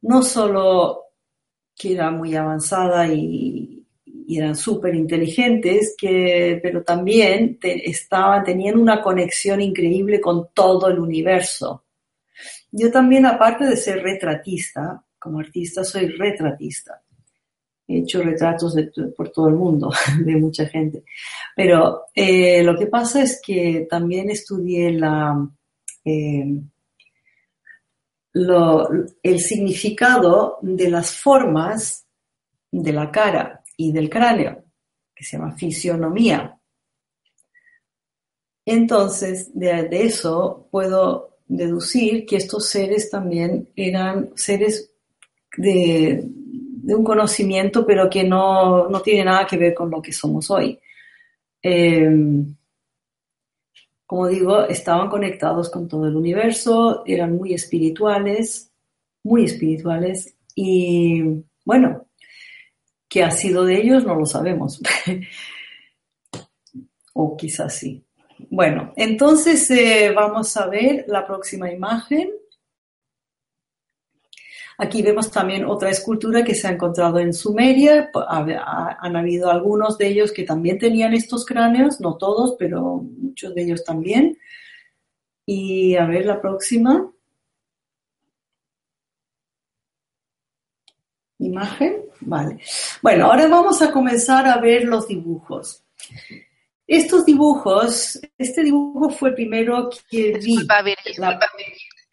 [0.02, 1.04] no solo
[1.76, 3.72] que era muy avanzada y,
[4.28, 11.85] eran súper inteligentes, pero también estaban, tenían una conexión increíble con todo el universo.
[12.78, 17.02] Yo también, aparte de ser retratista, como artista soy retratista.
[17.88, 18.76] He hecho retratos
[19.16, 19.90] por todo el mundo,
[20.22, 21.04] de mucha gente.
[21.54, 25.48] Pero eh, lo que pasa es que también estudié la,
[26.04, 26.60] eh,
[28.34, 32.06] el significado de las formas
[32.70, 34.64] de la cara y del cráneo,
[35.14, 36.60] que se llama fisionomía.
[38.66, 44.90] Entonces, de eso puedo deducir que estos seres también eran seres
[45.56, 46.24] de,
[46.88, 50.78] un conocimiento, pero que no, no, tiene nada que ver con lo que somos hoy.
[51.62, 52.54] Em,
[54.06, 58.70] como digo, estaban conectados con todo el universo, eran muy espirituales,
[59.24, 61.22] muy espirituales, y
[61.64, 62.06] bueno,
[63.08, 64.06] ¿qué ha sido de ellos?
[64.06, 64.80] No lo sabemos.
[67.14, 68.05] o quizás sí.
[68.56, 72.30] Bueno, entonces eh, vamos a ver la próxima imagen.
[74.78, 78.10] Aquí vemos también otra escultura que se ha encontrado en Sumeria.
[78.14, 83.62] Han habido algunos de ellos que también tenían estos cráneos, no todos, pero muchos de
[83.62, 84.38] ellos también.
[85.44, 87.12] Y a ver la próxima.
[91.40, 92.06] Imagen.
[92.20, 92.58] Vale.
[93.02, 95.84] Bueno, ahora vamos a comenzar a ver los dibujos.
[96.86, 100.56] Estos dibujos, este dibujo fue el primero que vi.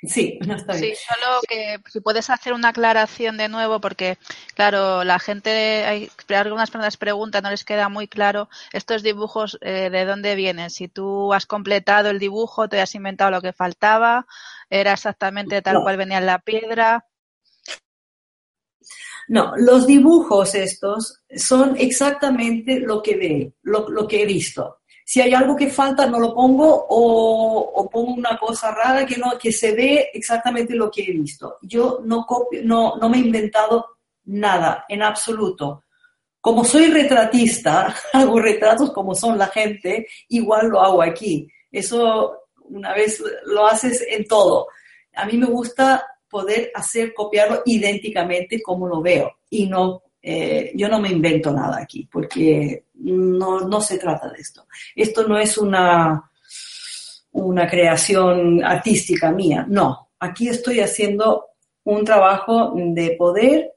[0.05, 0.95] Sí, no está bien.
[0.95, 4.17] Sí, solo que si puedes hacer una aclaración de nuevo, porque,
[4.53, 9.89] claro, la gente, hay algunas personas preguntan, no les queda muy claro estos dibujos eh,
[9.89, 10.69] de dónde vienen.
[10.71, 14.25] Si tú has completado el dibujo, te has inventado lo que faltaba,
[14.69, 17.05] era exactamente tal cual venía en la piedra.
[19.27, 24.79] No, los dibujos estos son exactamente lo que ve, lo, que he visto.
[25.05, 29.37] Si hay algo que falta, no lo pongo o, pongo una cosa rara que, no,
[29.37, 31.57] que se ve exactamente lo que he visto.
[31.61, 35.83] Yo no, copio, no, no me he inventado nada, en absoluto.
[36.39, 41.47] Como soy retratista, hago retratos como son la gente, igual lo hago aquí.
[41.71, 44.67] Eso una vez lo haces en todo.
[45.15, 49.37] A mí me gusta poder hacer, copiarlo idénticamente como lo veo.
[49.51, 54.41] Y no, eh, yo no me invento nada aquí, porque no, no se trata de
[54.41, 54.65] esto.
[54.95, 56.31] Esto no es una,
[57.33, 60.09] una creación artística mía, no.
[60.19, 61.49] Aquí estoy haciendo
[61.83, 63.73] un trabajo de poder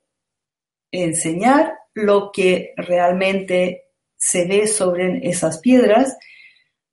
[0.91, 6.17] enseñar lo que realmente se ve sobre esas piedras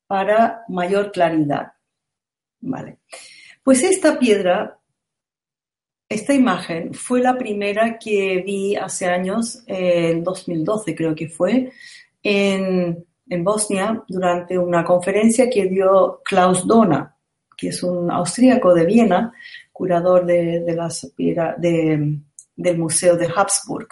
[0.08, 1.74] para mayor claridad.
[2.60, 2.98] Vale.
[3.64, 4.78] Pues esta piedra
[6.14, 11.72] esta imagen fue la primera que vi hace años, en 2012 creo que fue,
[12.22, 13.06] en,
[13.40, 17.16] Bosnia, durante una conferencia que dio Klaus Dona,
[17.58, 19.34] que es un austríaco de Viena,
[19.72, 23.88] curador de, las, del Museo de Habsburg.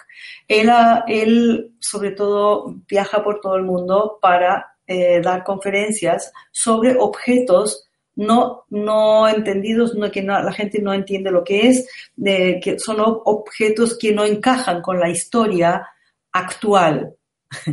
[0.48, 0.70] Él,
[1.08, 7.90] él, sobre todo, viaja por todo el mundo para eh, dar conferencias sobre objetos
[8.22, 12.98] no, no entendidos, no, que la gente no entiende lo que es, de, que son
[13.00, 15.88] objetos que no encajan con la historia
[16.32, 17.16] actual,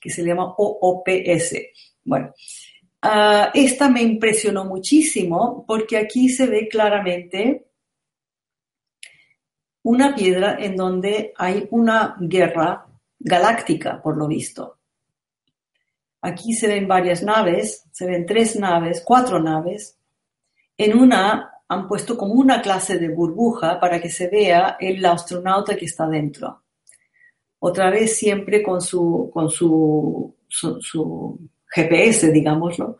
[0.00, 1.54] que se llama OOPS.
[2.02, 2.34] Bueno,
[3.02, 7.66] ah, esta me impresionó muchísimo porque aquí se ve claramente
[9.82, 12.86] una piedra en donde hay una guerra
[13.20, 14.79] galáctica, por lo visto.
[16.22, 19.96] Aquí se ven varias naves, se ven tres naves, cuatro naves.
[20.76, 25.76] En una han puesto como una clase de burbuja para que se vea el astronauta
[25.76, 26.62] que está dentro.
[27.60, 31.38] Otra vez siempre con su, con su, su,
[31.72, 32.98] GPS, digámoslo,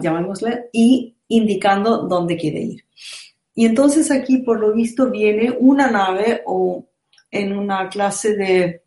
[0.00, 2.84] llamémosle, y indicando dónde quiere ir.
[3.54, 6.86] Y entonces aquí, por lo visto, viene una nave o
[7.30, 8.82] en una clase de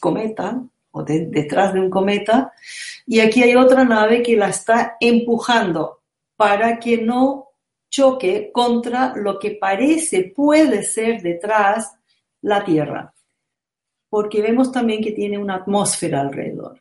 [0.00, 0.62] cometa
[0.96, 2.52] o detrás de un cometa,
[3.04, 6.02] y aquí hay otra nave que la está empujando
[6.36, 7.48] para que no
[7.90, 11.96] choque contra lo que parece puede ser detrás
[12.42, 13.12] la Tierra,
[14.08, 16.80] porque vemos también que tiene una atmósfera alrededor.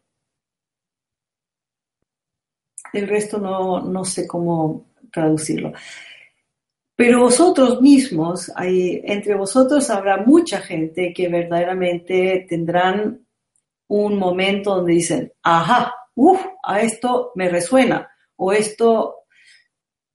[2.94, 5.74] El resto no, no sé cómo traducirlo.
[6.96, 13.23] Pero vosotros mismos, hay, entre vosotros habrá mucha gente que verdaderamente tendrán
[13.94, 19.26] un momento donde dicen, ajá, uff, a esto me resuena, o esto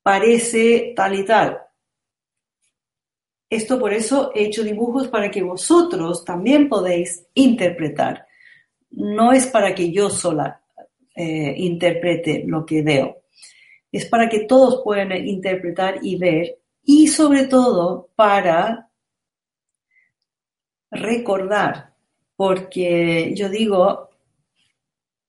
[0.03, 1.61] parece tal y tal.
[3.49, 8.26] Esto por eso he hecho dibujos para que vosotros también podéis interpretar.
[8.91, 10.61] No es para que yo sola
[11.14, 13.22] eh, interprete lo que veo.
[13.93, 18.91] Es para que todos puedan interpretar y ver y sobre todo para
[20.91, 21.88] recordar,
[22.39, 24.11] porque yo digo,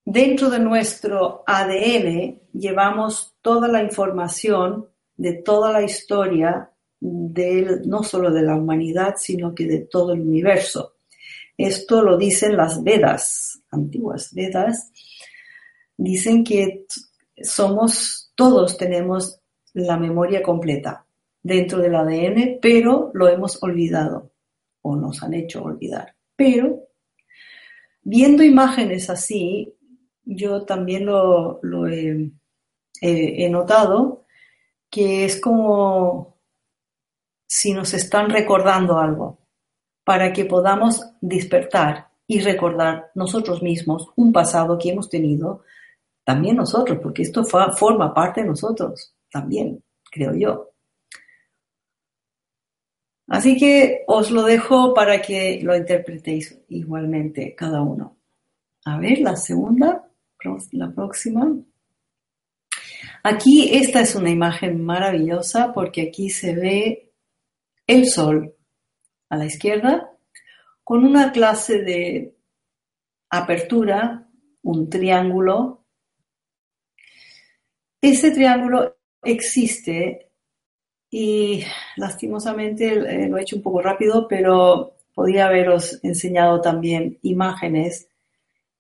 [0.06, 4.88] dentro de nuestro ADN llevamos toda la información
[5.18, 10.98] de toda la historia no solo de la humanidad, sino que de todo el universo.
[11.58, 14.92] Esto lo dicen las Vedas, antiguas Vedas,
[15.98, 16.86] dicen que
[17.42, 19.40] somos, todos tenemos
[19.74, 21.08] la memoria completa
[21.42, 24.30] dentro del ADN, pero lo hemos olvidado
[24.84, 26.14] o nos han hecho olvidar.
[26.36, 26.89] Pero
[28.02, 29.76] viendo imágenes así,
[30.24, 34.26] yo también lo, he, notado
[34.90, 36.38] que es como
[37.48, 39.40] si nos están recordando algo,
[40.04, 45.64] para que podamos despertar y recordar nosotros mismos un pasado que hemos tenido,
[46.24, 50.72] también nosotros, porque esto forma parte de nosotros, también, creo yo.
[53.30, 58.18] Así que os lo dejo para que lo interpretéis igualmente cada uno.
[58.86, 60.10] A ver, la segunda,
[60.72, 61.56] la próxima.
[63.24, 67.14] Aquí esta es una imagen maravillosa porque aquí se ve
[67.86, 68.56] el sol
[69.30, 70.12] a la izquierda
[70.84, 72.36] con una clase de
[73.30, 74.28] apertura,
[74.64, 75.86] un triángulo.
[78.02, 80.29] Ese triángulo existe
[81.12, 81.64] y
[81.96, 88.08] lastimosamente eh, lo he hecho un poco rápido, pero podría haberos enseñado también imágenes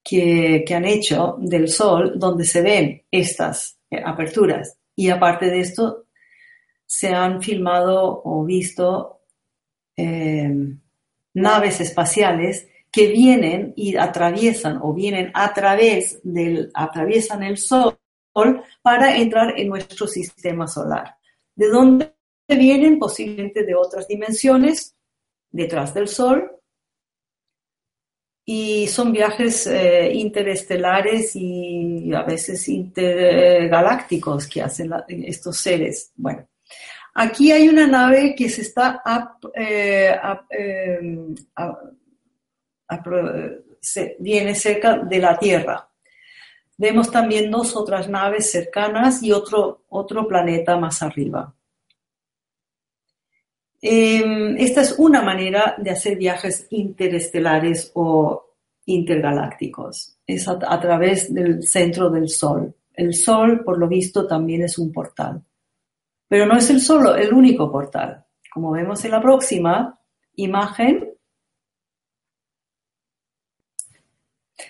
[0.03, 4.77] que, han hecho del Sol donde se ven estas eh, aperturas.
[4.95, 6.05] Y aparte de esto,
[6.85, 9.21] se han filmado o visto
[9.95, 10.51] eh,
[11.33, 17.97] naves espaciales que vienen y atraviesan o vienen a través del, atraviesan el Sol
[18.81, 21.15] para entrar en nuestro sistema solar.
[21.55, 22.13] ¿De dónde
[22.55, 24.95] vienen posiblemente de otras dimensiones,
[25.51, 26.59] detrás del Sol,
[28.51, 36.11] y son viajes eh, interestelares y a veces intergalácticos que hacen estos seres.
[36.15, 36.47] Bueno,
[37.13, 39.03] aquí hay una nave que se está
[39.53, 40.15] eh,
[40.49, 41.35] em,
[44.17, 45.87] viene cerca de la Tierra.
[46.75, 51.53] Vemos también dos otras naves cercanas y otro, otro planeta más arriba.
[53.81, 58.55] Em, esta es una manera de hacer viajes interestelares o
[58.85, 60.17] intergalácticos.
[60.25, 62.75] Es a, través del centro del Sol.
[62.93, 65.41] El Sol, por lo visto, también es un portal.
[66.27, 68.25] Pero no es el solo, el único portal.
[68.51, 69.97] Como vemos en la próxima
[70.35, 71.09] imagen,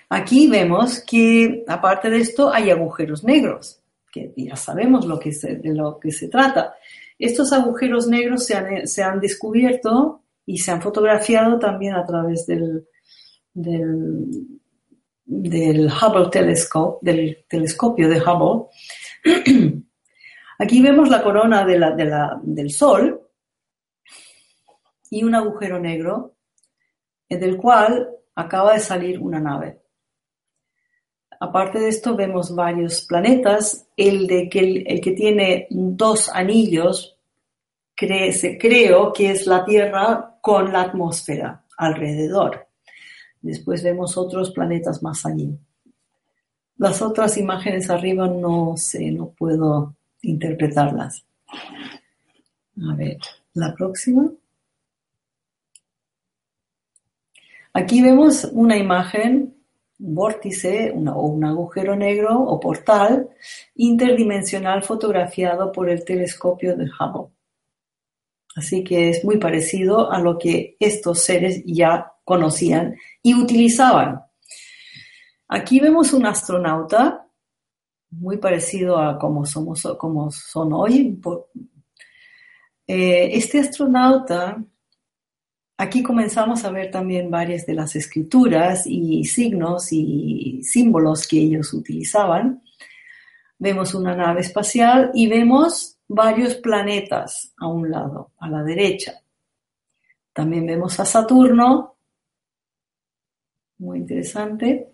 [0.09, 3.81] aquí vemos que aparte de esto hay agujeros negros,
[4.11, 6.75] que ya sabemos lo que de lo que se trata.
[7.19, 8.55] Estos agujeros negros se
[9.03, 12.87] han, descubierto y se han fotografiado también a través del,
[13.53, 14.57] del,
[15.25, 18.69] Hubble Telescope, del telescopio de Hubble.
[20.59, 23.21] Aquí vemos la corona del Sol
[25.11, 26.37] y un agujero negro
[27.29, 29.78] del cual acaba de salir una nave.
[31.39, 33.87] Aparte de esto, vemos varios planetas.
[33.95, 37.17] El, de que, el, que tiene dos anillos,
[37.95, 42.67] creo que es la Tierra con la atmósfera alrededor.
[43.41, 45.57] Después vemos otros planetas más allí.
[46.77, 51.25] Las otras imágenes arriba no sé, no puedo interpretarlas.
[52.89, 53.17] A ver,
[53.53, 54.29] la próxima.
[57.73, 59.55] Aquí vemos una imagen,
[59.99, 63.29] vórtice o un agujero negro o portal
[63.75, 67.33] interdimensional fotografiado por el telescopio de Hubble.
[68.55, 74.21] Así que es muy parecido a lo que estos seres ya conocían y utilizaban.
[75.47, 77.27] Aquí vemos un astronauta
[78.11, 81.19] muy parecido a como somos, como son hoy.
[82.87, 84.63] Eh, este astronauta,
[85.79, 91.73] aquí comenzamos a ver también varias de las escrituras y signos y símbolos que ellos
[91.73, 92.61] utilizaban.
[93.57, 99.21] Vemos una nave espacial y vemos varios planetas a un lado, a la derecha.
[100.33, 101.95] También vemos a Saturno,
[103.77, 104.89] muy interesante.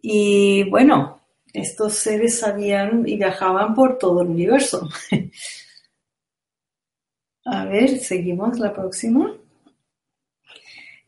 [0.00, 1.20] Y bueno,
[1.52, 4.88] estos seres sabían y viajaban por todo el universo.
[7.44, 9.36] a ver, seguimos la próxima.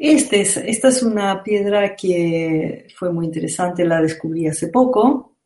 [0.07, 5.39] Este esta es una piedra que fue muy interesante, la descubrí hace poco.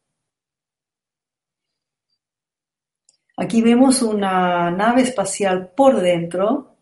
[3.37, 6.77] Aquí vemos una nave espacial por dentro.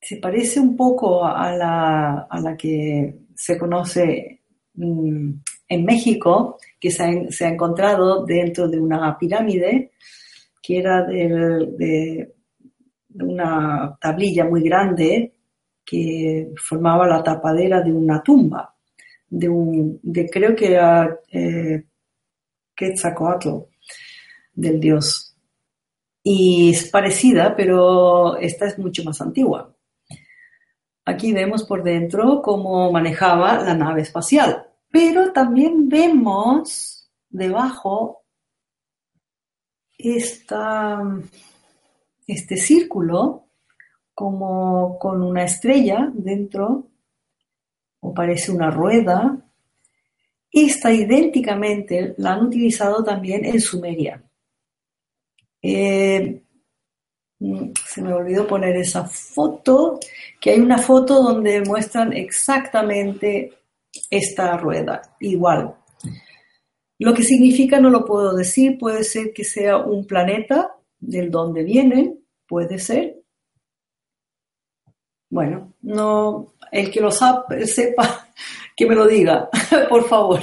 [0.00, 4.42] Se parece un poco a la, a la que se conoce
[4.74, 5.30] mm,
[5.68, 9.92] en México, que se ha, encontrado dentro de una pirámide,
[10.60, 12.34] que era de,
[13.14, 15.36] una tablilla muy grande
[15.90, 18.72] que formaba la tapadera de una tumba,
[19.28, 21.82] de un, de creo que era eh,
[24.54, 25.36] del dios
[26.22, 29.74] y es parecida, pero esta es mucho más antigua.
[31.04, 38.22] Aquí vemos por dentro cómo manejaba la nave espacial, pero también vemos debajo
[39.98, 41.02] esta,
[42.28, 43.49] este círculo
[44.20, 46.90] como con una estrella dentro,
[48.00, 49.34] o parece una rueda.
[50.52, 54.22] Esta idénticamente la han utilizado también en Sumeria.
[55.62, 56.42] Eh,
[57.38, 59.98] mm, se me olvidó poner esa foto,
[60.38, 63.54] que hay una foto donde muestran exactamente
[64.10, 65.76] esta rueda, igual.
[66.98, 71.64] Lo que significa no lo puedo decir, puede ser que sea un planeta del donde
[71.64, 73.19] viene, puede ser.
[75.30, 77.10] Bueno, no, el que lo
[77.64, 78.28] sepa,
[78.76, 79.48] que me lo diga,
[79.88, 80.40] por favor.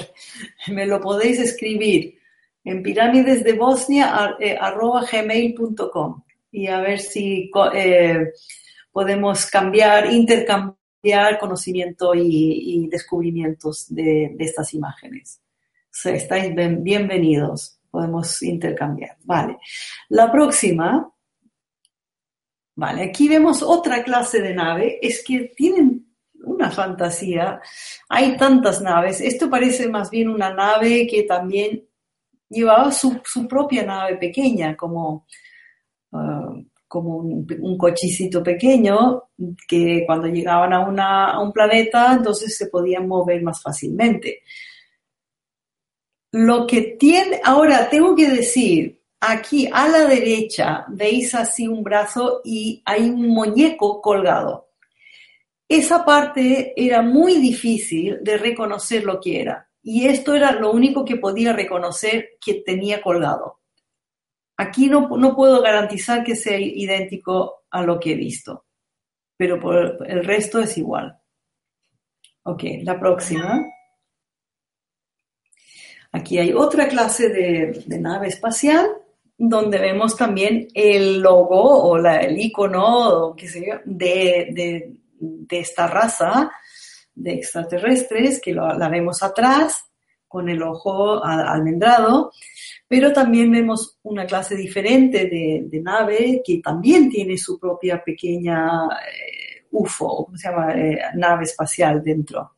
[0.70, 2.18] Me lo podéis escribir
[2.64, 4.58] en pirámides de Bosnia eh,
[6.52, 8.32] y a ver si eh,
[8.92, 15.42] podemos cambiar, intercambiar conocimiento y, descubrimientos de, estas imágenes.
[16.06, 19.18] estáis bienvenidos, podemos intercambiar.
[19.24, 19.58] Vale.
[20.10, 21.12] La próxima,
[22.78, 26.08] vale, aquí vemos otra clase de nave, es que tienen
[26.44, 27.60] una fantasía.
[28.08, 29.20] Hay tantas naves.
[29.20, 31.84] Esto parece más bien una nave que también
[32.50, 33.20] llevaba su,
[33.50, 35.26] propia nave pequeña, como,
[36.14, 36.54] ah,
[36.88, 39.24] como un, cochicito pequeño,
[39.68, 44.44] que cuando llegaban a, a un planeta, entonces se podían mover más fácilmente.
[46.32, 52.42] Lo que tiene, ahora tengo que decir, aquí a la derecha veis así un brazo
[52.44, 54.70] y hay un muñeco colgado.
[55.70, 61.06] Esa parte era muy difícil de reconocer lo que era y esto era lo único
[61.06, 63.62] que podía reconocer que tenía colgado.
[64.58, 68.66] Aquí no, puedo garantizar que sea idéntico a lo que he visto,
[69.38, 71.18] pero por el resto es igual.
[72.44, 73.66] Ok, la próxima.
[76.12, 78.90] Aquí hay otra clase de, nave espacial
[79.38, 83.36] donde vemos también el logo o el icono
[83.86, 86.52] de, de esta raza
[87.14, 89.88] de extraterrestres, que la vemos atrás
[90.28, 92.32] con el ojo almendrado,
[92.88, 99.68] pero también vemos una clase diferente de, nave que también tiene su propia pequeña eh,
[99.72, 100.74] UFO, ¿cómo se llama?
[100.74, 102.56] Eh, nave espacial dentro.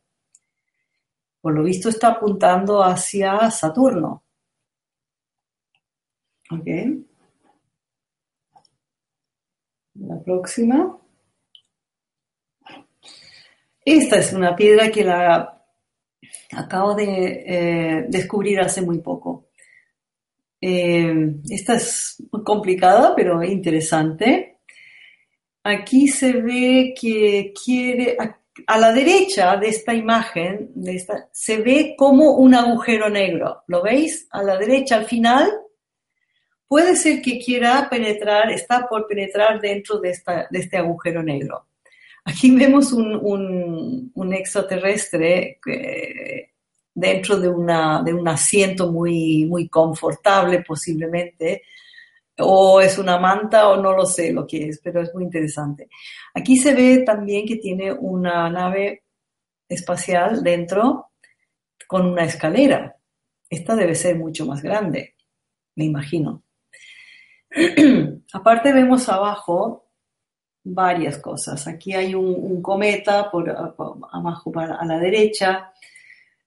[1.40, 4.24] Por lo visto está apuntando hacia Saturno.
[6.50, 6.66] ¿Ok?
[9.94, 10.98] La próxima.
[13.84, 15.64] Esta es una piedra que la
[16.52, 19.48] acabo de eh, descubrir hace muy poco.
[20.60, 24.58] Eh, esta es muy complicada, pero interesante.
[25.62, 28.16] Aquí se ve que quiere,
[28.66, 30.72] a la derecha de esta imagen
[31.32, 33.62] se ve como un agujero negro.
[33.66, 34.26] ¿Lo veis?
[34.30, 35.50] A la derecha, al final,
[36.70, 41.66] puede ser que quiera penetrar, está por penetrar dentro de, esta, de este agujero negro.
[42.24, 46.50] Aquí vemos un, un, extraterrestre eh,
[46.94, 51.64] dentro de, una, de un asiento muy, muy confortable, posiblemente,
[52.38, 55.88] o es una manta o no lo sé lo que es, pero es muy interesante.
[56.34, 59.02] Aquí se ve también que tiene una nave
[59.68, 61.10] espacial dentro
[61.88, 62.94] con una escalera.
[63.48, 65.16] Esta debe ser mucho más grande,
[65.74, 66.44] me imagino.
[68.32, 69.90] Aparte vemos abajo
[70.62, 71.66] varias cosas.
[71.66, 75.72] Aquí hay un, cometa por, abajo a la derecha.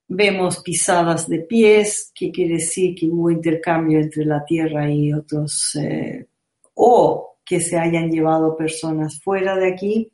[0.07, 5.75] Vemos pisadas de pies, que quiere decir que hubo intercambio entre la Tierra y otros,
[5.75, 6.27] eh,
[6.75, 10.11] o que se hayan llevado personas fuera de aquí.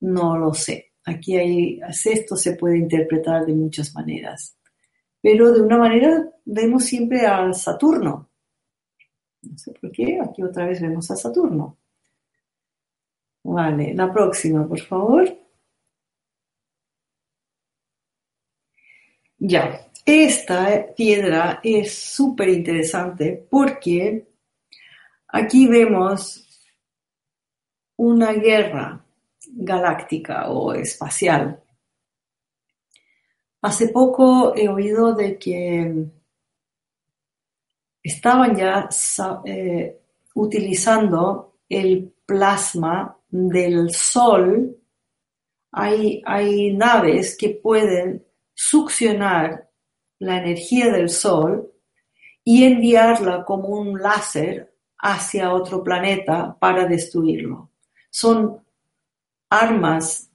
[0.00, 0.92] No lo sé.
[1.04, 4.56] Aquí hay, esto se puede interpretar de muchas maneras.
[5.20, 8.27] Pero de una manera vemos siempre al Saturno.
[9.50, 11.76] No sé por qué, aquí otra vez vemos a Saturno.
[13.44, 15.24] Vale, la próxima, por favor.
[19.38, 24.28] Ya, esta piedra es súper interesante porque
[25.28, 26.44] aquí vemos
[27.96, 29.04] una guerra
[29.46, 31.62] galáctica o espacial.
[33.62, 36.06] Hace poco he oído de que
[38.08, 38.88] estaban ya
[39.44, 40.00] eh,
[40.34, 44.76] utilizando el plasma del Sol,
[45.72, 49.68] hay, hay naves que pueden succionar
[50.18, 51.70] la energía del Sol
[52.42, 57.70] y enviarla como un láser hacia otro planeta para destruirlo.
[58.10, 58.64] Son
[59.50, 60.30] armas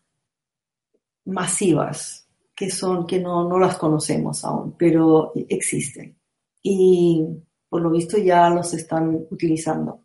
[1.26, 6.16] masivas que son que no, no las conocemos aún, pero existen
[6.64, 7.28] y
[7.74, 10.04] por lo visto ya los están utilizando.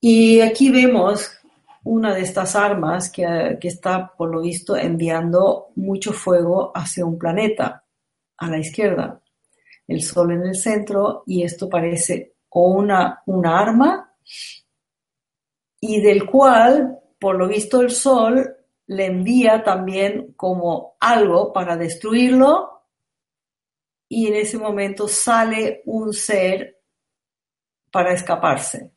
[0.00, 1.30] Y aquí vemos
[1.84, 7.84] una de estas armas que, está, por lo visto, enviando mucho fuego hacia un planeta
[8.38, 9.22] a la izquierda.
[9.86, 14.12] El Sol en el centro y esto parece o una, una arma
[15.78, 18.52] y del cual, por lo visto, el Sol
[18.88, 22.75] le envía también como algo para destruirlo
[24.08, 26.80] y en ese momento sale un ser
[27.90, 28.92] para escaparse.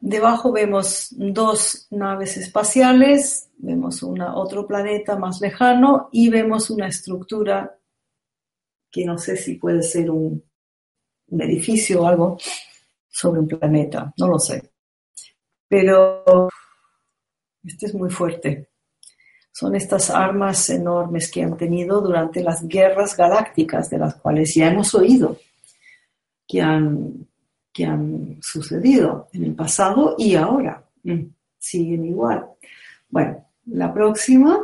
[0.00, 7.78] Debajo vemos dos naves espaciales, vemos una, otro planeta más lejano y vemos una estructura
[8.90, 10.44] que no sé si puede ser un,
[11.30, 12.38] edificio o algo
[13.08, 14.72] sobre un planeta, no lo sé.
[15.66, 16.48] Pero
[17.64, 18.73] este es muy fuerte.
[19.56, 24.66] Son estas armas enormes que han tenido durante las guerras galácticas, de las cuales ya
[24.66, 25.38] hemos oído,
[26.48, 27.28] que han
[27.72, 30.84] que han sucedido en el pasado y ahora.
[31.04, 31.24] Mm,
[31.58, 32.46] siguen igual.
[33.08, 34.58] Bueno, la próxima.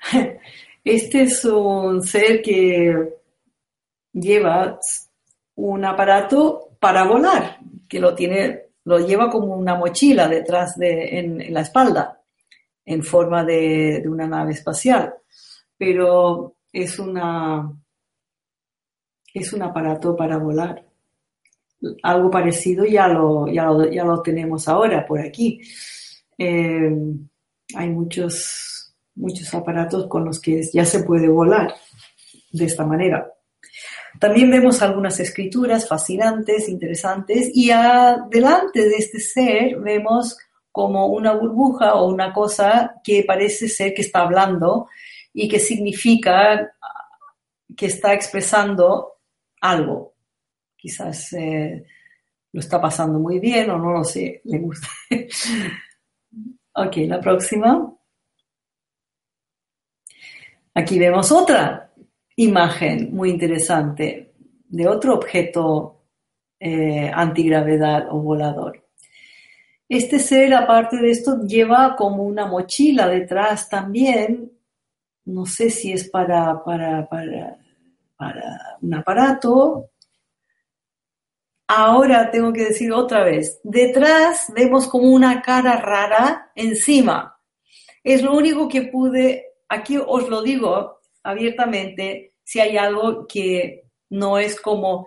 [0.84, 3.20] Este es un ser que
[4.12, 4.80] lleva
[5.54, 11.52] un aparato para volar, que lo tiene, lo lleva como una mochila detrás de, en,
[11.52, 12.20] la espalda,
[12.84, 15.14] en forma de, de una nave espacial.
[15.76, 17.70] Pero es una,
[19.34, 20.84] es un aparato para volar.
[22.02, 25.60] Algo parecido ya lo, ya ya lo tenemos ahora por aquí.
[26.38, 26.90] Eh,
[27.74, 31.74] hay muchos, muchos aparatos con los que ya se puede volar
[32.52, 33.31] de esta manera.
[34.22, 40.38] También vemos algunas escrituras fascinantes, interesantes, y adelante de este ser vemos
[40.70, 44.86] como una burbuja o una cosa que parece ser que está hablando
[45.32, 46.72] y que significa
[47.76, 49.14] que está expresando
[49.60, 50.14] algo.
[50.76, 51.84] Quizás eh,
[52.52, 54.86] lo está pasando muy bien o no lo sé, le gusta.
[56.74, 57.92] ok, la próxima.
[60.74, 61.91] Aquí vemos otra
[62.36, 64.34] imagen muy interesante
[64.68, 66.04] de otro objeto
[66.58, 68.84] eh, antigravedad o volador.
[69.88, 74.52] Este ser, aparte de esto, lleva como una mochila detrás también.
[75.24, 77.58] No sé si es para, para, para
[78.22, 79.90] para un aparato.
[81.66, 87.40] Ahora tengo que decir otra vez, detrás vemos como una cara rara encima.
[88.04, 94.38] Es lo único que pude, aquí os lo digo abiertamente, si hay algo que no
[94.38, 95.06] es como,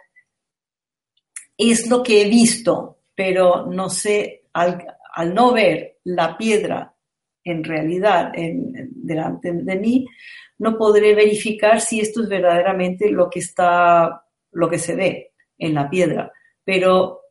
[1.57, 2.99] es lo que he visto.
[3.15, 4.83] pero no sé, al,
[5.33, 6.93] no ver la piedra
[7.43, 10.05] en realidad delante de mí,
[10.57, 15.73] no podré verificar si esto es verdaderamente lo que está, lo que se ve en
[15.73, 16.31] la piedra.
[16.63, 17.21] Pero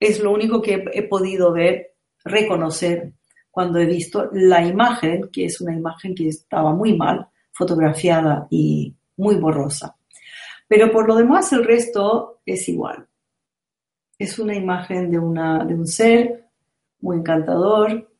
[0.00, 3.12] es lo único que he podido ver, reconocer
[3.50, 7.28] cuando he visto la imagen, que es una imagen que estaba muy mal
[7.60, 9.94] fotografiada y muy borrosa.
[10.66, 13.06] Pero por lo demás el resto es igual.
[14.18, 16.46] Es una imagen de, una, de un ser
[17.00, 18.10] muy encantador,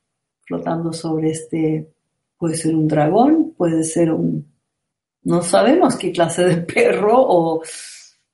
[0.42, 1.90] flotando sobre este,
[2.36, 4.46] puede ser un dragón, puede ser un,
[5.22, 7.62] no sabemos qué clase de perro o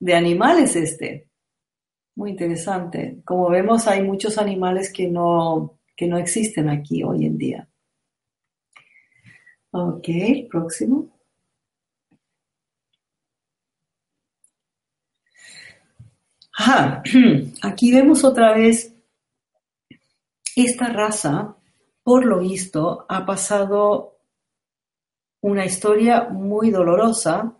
[0.00, 1.28] de animal es este.
[2.16, 3.20] Muy interesante.
[3.24, 7.68] Como vemos, hay muchos animales que no, que no existen aquí hoy en día.
[9.78, 10.08] Ok,
[10.50, 11.06] próximo.
[17.62, 18.94] Aquí vemos otra vez
[20.56, 21.56] esta raza,
[22.02, 24.16] por lo visto, ha pasado
[25.42, 27.54] una historia muy dolorosa.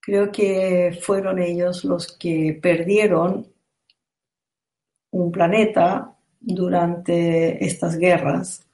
[0.00, 3.46] Creo que fueron ellos los que perdieron
[5.12, 8.64] un planeta durante estas guerras.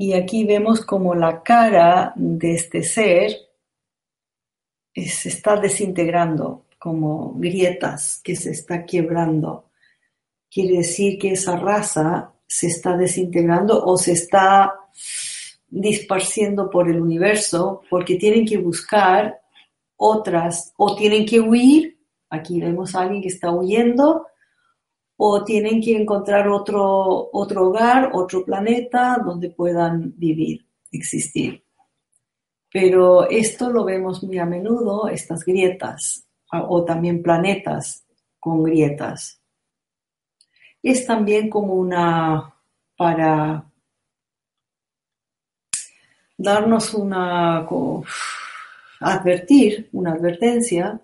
[0.00, 3.36] Y aquí vemos como la cara de este ser
[4.94, 9.66] se está desintegrando como grietas que se está quebrando.
[10.50, 14.72] Quiere decir que esa raza se está desintegrando o se está
[15.68, 19.42] disparciendo por el universo porque tienen que buscar
[19.96, 21.98] otras o tienen que huir.
[22.30, 24.28] Aquí vemos a alguien que está huyendo
[25.22, 31.62] o tienen que encontrar otro, otro hogar, otro planeta donde puedan vivir, existir.
[32.72, 38.06] Pero esto lo vemos muy a menudo, estas grietas o también planetas
[38.38, 39.42] con grietas.
[40.82, 42.54] Es también como una,
[42.96, 43.70] para
[46.38, 47.68] darnos una,
[49.00, 50.98] advertir, una advertencia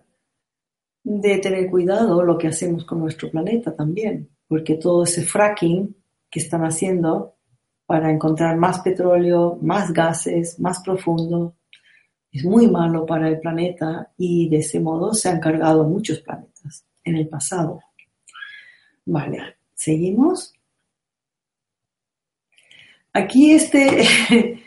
[1.09, 5.95] de tener cuidado lo que hacemos con nuestro planeta también, porque todo ese fracking
[6.29, 7.37] que están haciendo
[7.87, 11.55] para encontrar más petróleo, más gases, más profundo,
[12.33, 16.85] es muy malo para el planeta y de ese modo se han cargado muchos planetas
[17.05, 17.81] en el pasado.
[19.05, 20.53] Vale, seguimos.
[23.13, 24.03] Aquí este,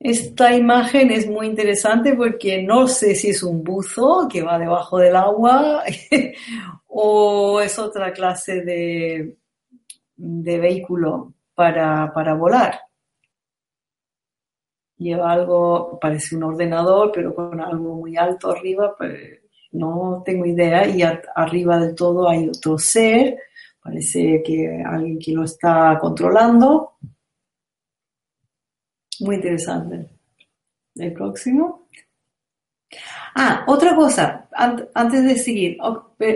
[0.00, 4.98] esta imagen es muy interesante porque no sé si es un buzo que va debajo
[4.98, 5.84] del agua
[6.88, 9.36] o es otra clase de,
[10.16, 12.80] de vehículo para, para volar
[15.00, 18.94] lleva algo, parece un ordenador, pero con algo muy alto arriba,
[19.72, 20.86] no tengo idea.
[20.86, 21.02] Y
[21.34, 23.36] arriba del todo hay otro ser,
[23.82, 26.92] parece que alguien que lo está controlando.
[29.20, 30.08] Muy interesante.
[30.94, 31.88] El próximo.
[33.34, 34.48] Ah, otra cosa,
[34.94, 35.78] antes de seguir,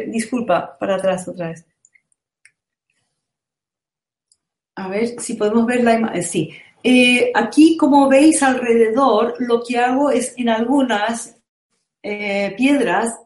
[0.07, 1.67] disculpa, para atrás otra vez.
[4.77, 6.23] A ver si podemos ver la imagen.
[6.23, 6.51] Sí,
[6.83, 11.37] eh, aquí, como veis alrededor, lo que hago es en algunas
[12.03, 13.19] eh, piedras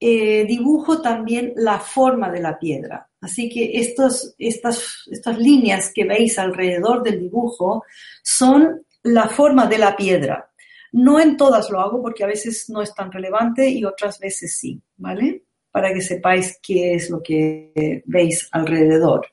[0.00, 3.08] eh, dibujo también la forma de la piedra.
[3.24, 7.82] Así que estas, estas líneas que veis alrededor del dibujo
[8.22, 10.52] son la forma de la piedra.
[10.92, 14.58] No en todas lo hago porque a veces no es tan relevante y otras veces
[14.58, 15.44] sí, ¿vale?
[15.70, 19.26] Para que sepáis qué es lo que veis alrededor.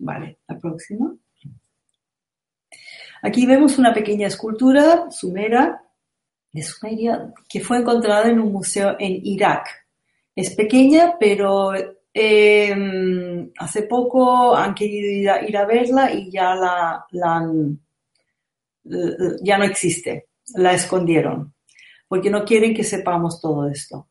[0.00, 1.16] Vale, la próxima.
[3.22, 5.82] Aquí vemos una pequeña escultura sumera
[6.52, 9.66] de Sumeria que fue encontrada en un museo en Irak.
[10.36, 11.72] Es pequeña, pero
[12.18, 17.06] em, hace poco han querido ir a, verla y ya la,
[19.42, 20.28] ya no existe.
[20.54, 21.52] La escondieron
[22.08, 24.08] porque no quieren que sepamos todo esto.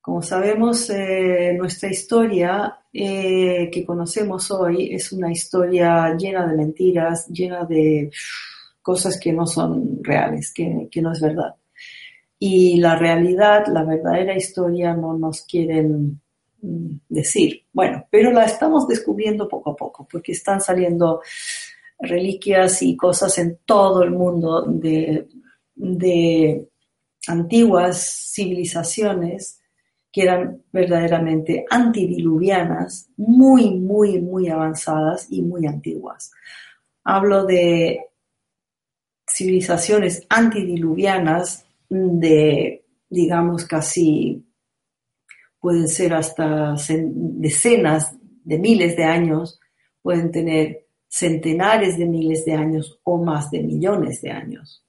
[0.00, 7.28] Como sabemos, eh, nuestra historia eh, que conocemos hoy es una historia llena de mentiras,
[7.28, 8.10] llena de
[8.80, 11.54] cosas que no son reales, que, que no es verdad.
[12.38, 16.22] Y la realidad, la verdadera historia no nos quieren
[16.60, 17.64] decir.
[17.72, 21.20] Bueno, pero la estamos descubriendo poco a poco, porque están saliendo
[22.00, 25.28] reliquias y cosas en todo el mundo de,
[25.74, 26.68] de
[27.26, 29.60] antiguas civilizaciones
[30.10, 36.32] que eran verdaderamente antidiluvianas, muy, muy, muy avanzadas y muy antiguas.
[37.04, 38.00] Hablo de
[39.30, 44.47] civilizaciones antidiluvianas de, digamos, casi
[45.60, 46.74] pueden ser hasta
[47.08, 49.60] decenas de miles de años,
[50.02, 54.84] pueden tener centenares de miles de años o más de millones de años.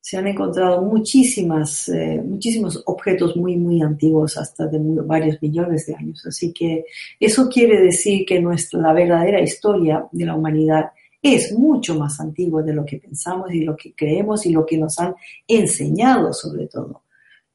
[0.00, 5.94] Se han encontrado muchísimas, eh, muchísimos objetos muy, muy antiguos, hasta de varios millones de
[5.94, 6.24] años.
[6.26, 6.84] Así que
[7.20, 12.62] eso quiere decir que nuestra, la verdadera historia de la humanidad es mucho más antigua
[12.62, 15.14] de lo que pensamos y lo que creemos y lo que nos han
[15.46, 17.02] enseñado sobre todo.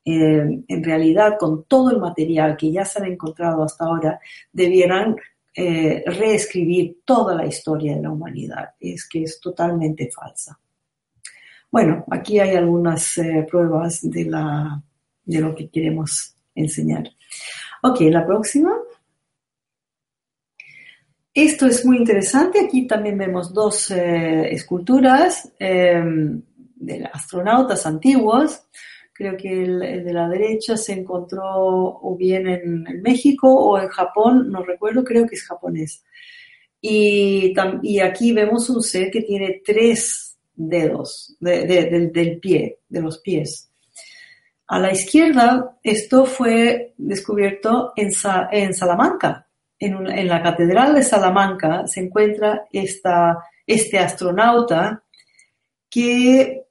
[0.06, 4.20] Eh, en realidad, con todo el material que ya se han encontrado hasta ahora,
[4.52, 5.16] debieran
[5.56, 8.72] eh, reescribir toda la historia de la humanidad.
[8.80, 10.60] Es que es totalmente falsa.
[11.70, 14.26] Bueno, aquí hay algunas eh, pruebas de,
[15.26, 17.08] lo que queremos enseñar.
[17.84, 18.76] Ok, la próxima.
[21.32, 22.60] Esto es muy interesante.
[22.60, 28.64] Aquí también vemos dos eh, esculturas de astronautas antiguos
[29.24, 34.52] creo que el, de la derecha se encontró o bien en, México o en Japón,
[34.52, 36.04] no recuerdo, creo que es japonés.
[36.82, 37.54] Y,
[38.02, 43.70] aquí vemos un ser que tiene tres dedos del pie, de los pies.
[44.68, 48.12] A la izquierda, esto fue descubierto en,
[48.52, 49.48] en Salamanca.
[49.80, 55.04] En, en, la Catedral de Salamanca se encuentra esta, este astronauta
[55.90, 56.63] que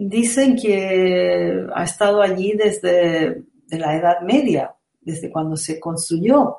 [0.00, 6.58] dicen que ha estado allí desde la Edad Media, desde cuando se construyó.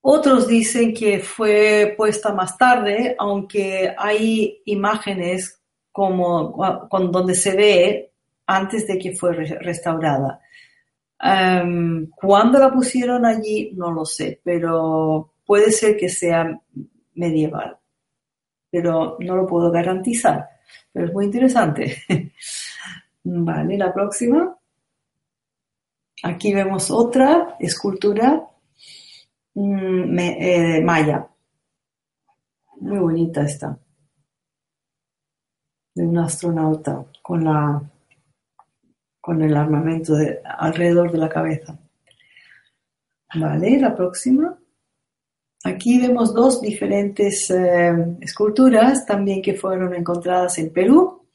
[0.00, 6.56] Otros dicen que fue puesta más tarde, aunque hay imágenes como
[6.88, 8.12] con donde se ve
[8.46, 10.40] antes de que fue restaurada.
[11.20, 13.72] Um, ¿Cuándo la pusieron allí?
[13.74, 16.60] No lo sé, pero puede ser que sea
[17.14, 17.76] medieval,
[18.70, 20.57] pero no lo puedo garantizar
[20.92, 22.02] pero es muy interesante.
[23.24, 24.56] vale, la próxima.
[26.22, 28.42] Aquí vemos otra escultura
[29.54, 31.28] mm, eh, maya.
[32.80, 33.78] Muy bonita esta.
[35.94, 37.82] De un astronauta con la
[39.20, 40.14] con el armamento
[40.58, 41.78] alrededor de la cabeza.
[43.34, 44.58] Vale, la próxima.
[45.68, 47.92] Aquí vemos dos diferentes eh,
[48.22, 51.26] esculturas también que fueron encontradas en Perú.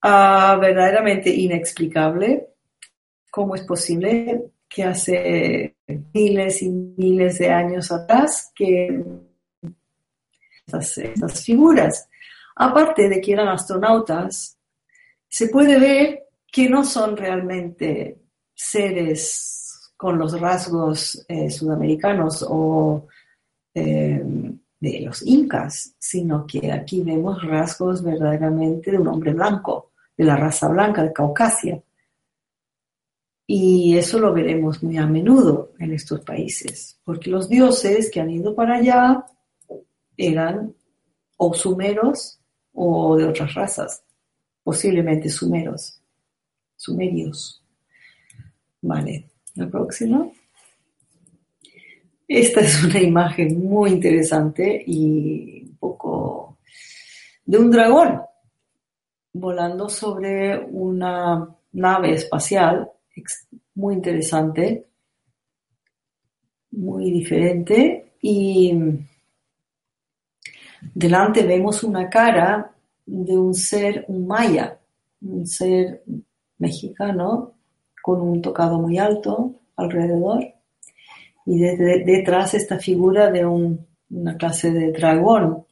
[0.00, 2.48] Ah, verdaderamente inexplicable
[3.30, 5.76] cómo es posible que hace
[6.14, 9.04] miles y miles de años atrás que
[10.66, 12.08] estas figuras,
[12.56, 14.56] aparte de que eran astronautas,
[15.28, 18.16] se puede ver que no son realmente
[18.54, 19.61] seres
[20.02, 23.06] con los rasgos eh, sudamericanos o
[23.72, 24.20] eh,
[24.80, 30.34] de los incas, sino que aquí vemos rasgos verdaderamente de un hombre blanco, de la
[30.34, 31.80] raza blanca de Caucasia.
[33.46, 38.30] Y eso lo veremos muy a menudo en estos países, porque los dioses que han
[38.30, 39.24] ido para allá
[40.16, 40.74] eran
[41.36, 42.40] o sumeros
[42.72, 44.02] o de otras razas,
[44.64, 46.02] posiblemente sumeros,
[46.74, 47.62] sumerios.
[48.80, 49.31] Vale.
[49.54, 50.26] La próxima.
[52.26, 56.58] Esta es una imagen muy interesante y un poco
[57.44, 58.22] de un dragón
[59.34, 62.90] volando sobre una nave espacial
[63.74, 64.86] muy interesante,
[66.70, 68.72] muy diferente y
[70.94, 72.74] delante vemos una cara
[73.04, 74.78] de un ser, un maya,
[75.20, 76.02] un ser
[76.56, 77.52] mexicano
[78.02, 80.44] con un tocado muy alto alrededor
[81.46, 85.64] y detrás esta figura de una clase de dragón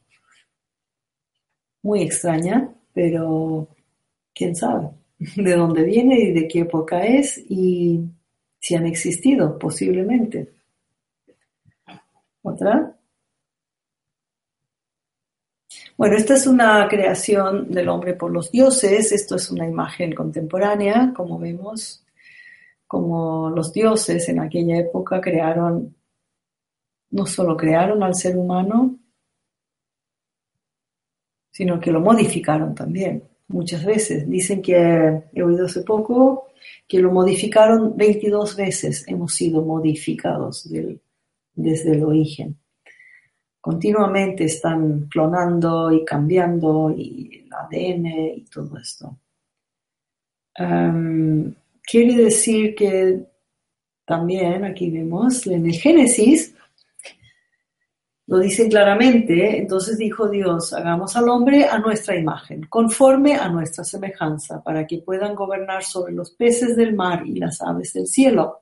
[1.83, 3.67] muy extraña, pero
[4.33, 4.89] quién sabe
[5.35, 8.01] de dónde viene y de qué época es y
[8.59, 10.49] si han existido posiblemente.
[12.43, 12.95] Otra.
[15.97, 21.13] Bueno, esta es una creación del hombre por los dioses, esto es una imagen contemporánea,
[21.15, 22.00] como vemos,
[22.91, 25.95] como los dioses en aquella época crearon,
[27.11, 28.99] no solo crearon al ser humano,
[31.49, 34.29] sino que lo modificaron también, muchas veces.
[34.29, 34.75] Dicen que,
[35.31, 36.47] he oído hace poco,
[36.85, 40.69] que lo modificaron 22 veces, hemos sido modificados
[41.53, 42.57] desde el origen.
[43.61, 49.17] Continuamente están clonando y cambiando y el ADN y todo esto.
[51.83, 53.25] Quiere decir que
[54.05, 56.55] también aquí vemos en el Génesis,
[58.27, 63.83] lo dice claramente, entonces dijo Dios, hagamos al hombre a nuestra imagen, conforme a nuestra
[63.83, 68.61] semejanza, para que puedan gobernar sobre los peces del mar y las aves del cielo,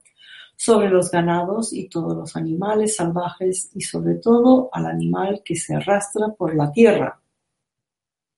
[0.55, 5.75] sobre los ganados y todos los animales salvajes y sobre todo al animal que se
[5.75, 7.19] arrastra por la tierra,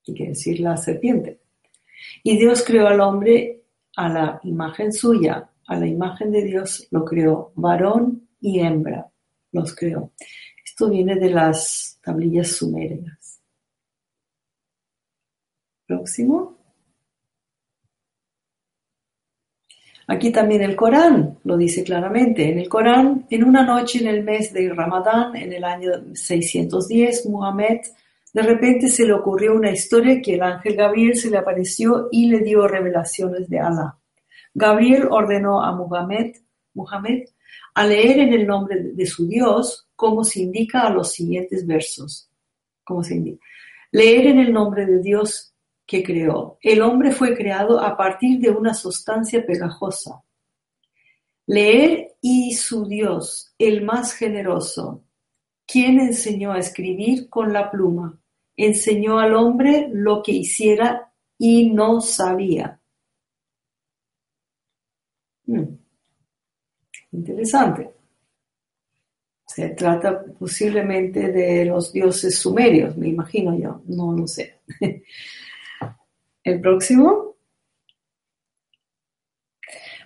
[0.04, 1.40] quiere decir la serpiente.
[2.22, 3.51] Y Dios creó al hombre
[3.96, 9.08] a la imagen suya, a la imagen de Dios lo creó, varón y hembra
[9.52, 10.12] los creó.
[10.64, 13.40] Esto viene de las tablillas sumerias.
[15.86, 16.56] Próximo.
[20.06, 22.50] Aquí también el Corán lo dice claramente.
[22.50, 27.26] En el Corán, en una noche en el mes de Ramadán, en el año 610,
[27.26, 27.78] Muhammad
[28.32, 32.28] de repente se le ocurrió una historia que el ángel Gabriel se le apareció y
[32.28, 33.98] le dio revelaciones de Allah.
[34.54, 36.32] Gabriel ordenó a Muhammad,
[36.74, 37.20] Muhammad
[37.74, 42.28] a leer en el nombre de su Dios, como se indica a los siguientes versos.
[43.02, 43.44] Se indica.
[43.90, 45.54] Leer en el nombre de Dios
[45.86, 46.58] que creó.
[46.60, 50.22] El hombre fue creado a partir de una sustancia pegajosa.
[51.46, 55.04] Leer y su Dios, el más generoso,
[55.66, 58.21] quien enseñó a escribir con la pluma
[58.64, 62.80] enseñó al hombre lo que hiciera y no sabía.
[65.46, 65.76] Hmm.
[67.12, 67.90] Interesante.
[69.46, 74.60] Se trata posiblemente de los dioses sumerios, me imagino yo, no lo sé.
[76.44, 77.36] El próximo.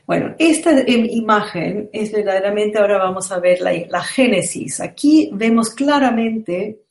[0.04, 4.80] Bueno, esta imagen es verdaderamente, ahora vamos a ver la, la Génesis.
[4.80, 6.85] Aquí vemos claramente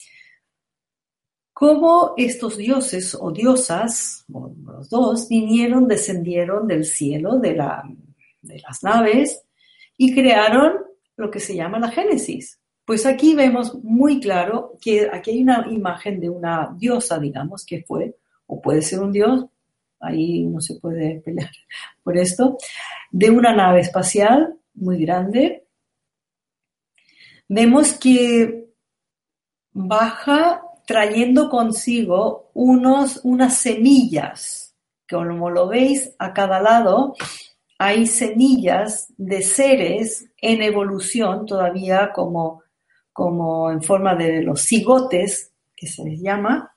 [1.56, 7.54] cómo estos dioses o diosas, los dos, vinieron, descendieron del cielo, de,
[8.42, 9.42] de las naves,
[9.96, 10.74] y crearon
[11.16, 12.60] lo que se llama la Génesis.
[12.84, 17.84] Pues aquí vemos muy claro que aquí hay una imagen de una diosa, digamos, que
[17.84, 19.46] fue, o puede ser un dios,
[20.02, 21.52] ahí no se puede pelear
[22.04, 22.58] por esto,
[23.12, 25.66] de una nave espacial muy grande.
[27.48, 28.74] Vemos que
[29.72, 34.76] baja trayendo consigo unos, unas semillas,
[35.08, 37.16] que como lo veis a cada lado,
[37.78, 42.64] hay semillas de seres en evolución todavía como,
[43.12, 46.74] como en forma de los cigotes, que se les llama,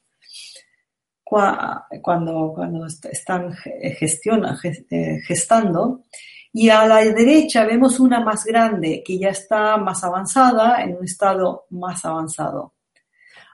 [2.03, 6.03] cuando, cuando están eh, gestando.
[6.53, 11.05] Y a la derecha vemos una más grande que ya está más avanzada, en un
[11.05, 12.73] estado más avanzado.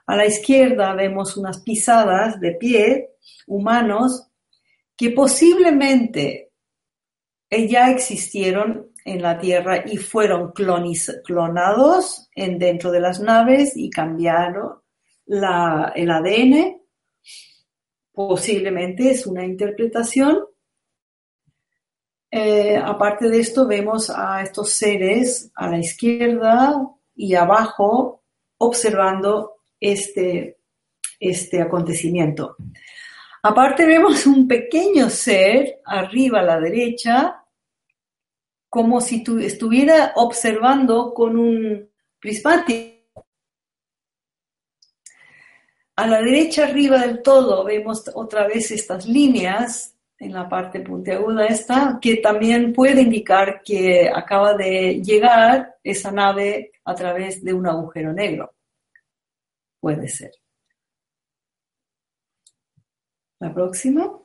[0.07, 3.09] A la izquierda vemos unas pisadas de pie
[3.47, 4.29] humanos
[4.95, 6.51] que posiblemente
[7.49, 14.81] ya existieron en la Tierra y fueron clonados en, dentro de las naves y cambiaron
[15.27, 16.81] el ADN.
[18.11, 20.45] Posiblemente es una interpretación.
[22.31, 26.75] Eh, aparte de esto, vemos a estos seres a la izquierda
[27.15, 28.23] y abajo
[28.57, 30.57] observando este,
[31.19, 32.55] este acontecimiento.
[33.43, 37.43] Aparte vemos un pequeño ser arriba a la derecha,
[38.67, 41.87] como si estuviera observando con un
[42.19, 42.95] prismático.
[45.97, 51.45] A la derecha arriba del todo vemos otra vez estas líneas en la parte puntiaguda
[51.45, 57.67] esta, que también puede indicar que acaba de llegar esa nave a través de un
[57.67, 58.54] agujero negro
[59.85, 60.31] puede ser.
[63.39, 64.19] La próxima.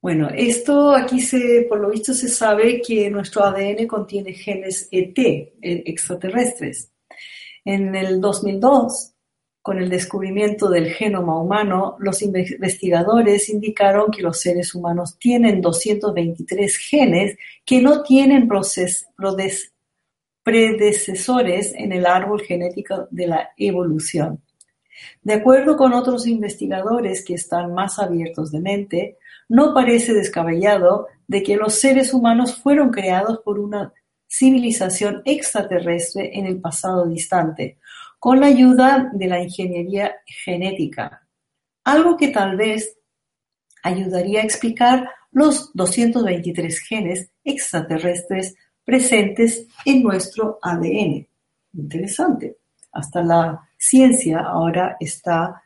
[0.00, 5.16] Bueno, esto aquí se, por lo visto se sabe que nuestro ADN contiene genes ET,
[5.16, 6.90] eh, extraterrestres.
[7.64, 9.12] En el 2002,
[9.62, 16.78] con el descubrimiento del genoma humano, los investigadores indicaron que los seres humanos tienen 223
[16.78, 19.06] genes que no tienen proces,
[20.42, 24.42] predecesores en el árbol genético de la evolución.
[25.22, 29.18] De acuerdo con otros investigadores que están más abiertos de mente,
[29.48, 33.92] no parece descabellado de que los seres humanos fueron creados por una
[34.28, 37.78] civilización extraterrestre en el pasado distante,
[38.18, 41.26] con la ayuda de la ingeniería genética,
[41.84, 42.96] algo que tal vez
[43.82, 48.54] ayudaría a explicar los 223 genes extraterrestres
[48.84, 51.26] presentes en nuestro ADN.
[51.74, 52.58] Interesante.
[52.92, 55.62] Hasta la ciencia ahora está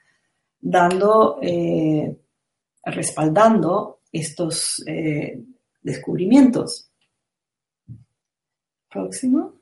[0.61, 2.17] dando, eh,
[2.85, 5.41] respaldando estos eh,
[5.83, 6.91] descubrimientos.
[8.91, 9.55] Próximo.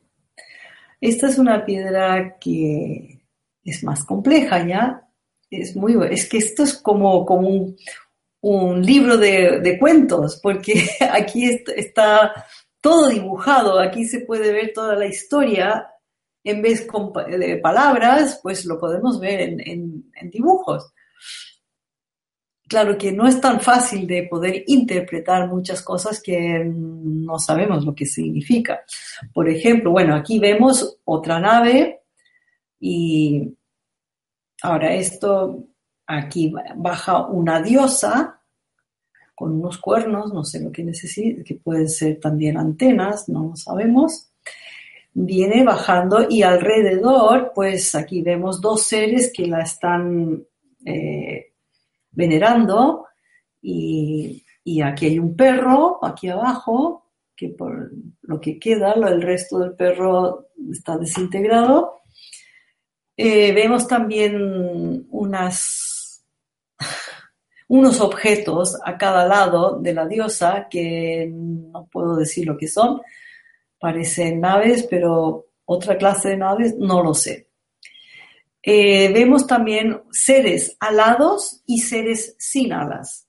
[1.00, 3.22] Esta es una piedra que
[3.64, 5.08] es más compleja ya.
[5.50, 7.74] Es muy, es que esto es como, como
[8.40, 12.46] un, libro de, de, cuentos, porque aquí está
[12.84, 13.80] todo dibujado.
[13.80, 15.88] Aquí se puede ver toda la historia.
[16.44, 20.92] En vez de palabras, pues lo podemos ver en, dibujos.
[22.68, 27.94] Claro que no es tan fácil de poder interpretar muchas cosas que no sabemos lo
[27.94, 28.84] que significa.
[29.32, 32.02] Por ejemplo, bueno, aquí vemos otra nave
[32.78, 33.56] y
[34.60, 35.68] ahora esto,
[36.06, 38.43] aquí baja una diosa
[39.34, 43.56] con unos cuernos, no sé lo que necesita, que pueden ser también antenas, no lo
[43.56, 44.30] sabemos.
[45.12, 50.44] Viene bajando y alrededor, pues aquí vemos dos seres que la están
[50.84, 51.52] eh,
[52.10, 53.06] venerando
[53.62, 54.42] y,
[54.82, 57.90] aquí hay un perro, aquí abajo, que por
[58.22, 62.00] lo que queda, el resto del perro está desintegrado.
[63.16, 65.93] Eh, vemos también unas
[67.74, 73.02] unos objetos a cada lado de la diosa que no puedo decir lo que son.
[73.80, 77.48] Parecen naves, pero otra clase de naves no lo sé.
[78.62, 83.26] Eh, vemos también seres alados y seres sin alas.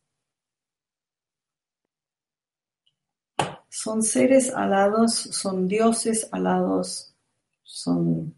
[3.67, 7.15] Son seres alados, son dioses alados,
[7.63, 8.35] son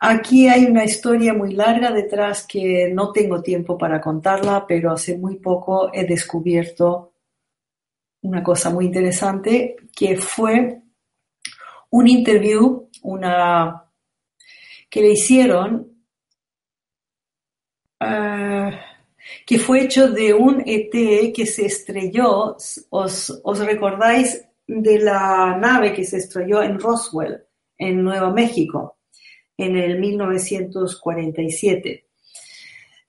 [0.00, 5.16] Aquí hay una historia muy larga detrás que no tengo tiempo para contarla, pero hace
[5.16, 7.14] muy poco he descubierto
[8.22, 10.82] una cosa muy interesante que fue
[11.90, 13.84] un interview, una
[14.90, 16.04] que le hicieron,
[18.00, 18.70] ah,
[19.46, 22.56] que fue hecho de un ET que se estrelló.
[22.90, 27.42] Os, os recordáis de la nave que se estrelló en Roswell,
[27.78, 28.95] en Nuevo México
[29.56, 32.04] en el 1947.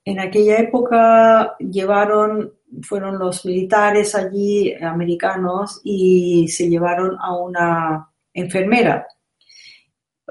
[0.06, 9.06] En aquella época llevaron, fueron los militares allí americanos y se llevaron a una enfermera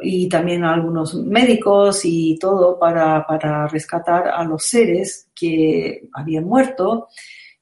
[0.01, 6.45] y también a algunos médicos y todo para, para rescatar a los seres que habían
[6.45, 7.09] muerto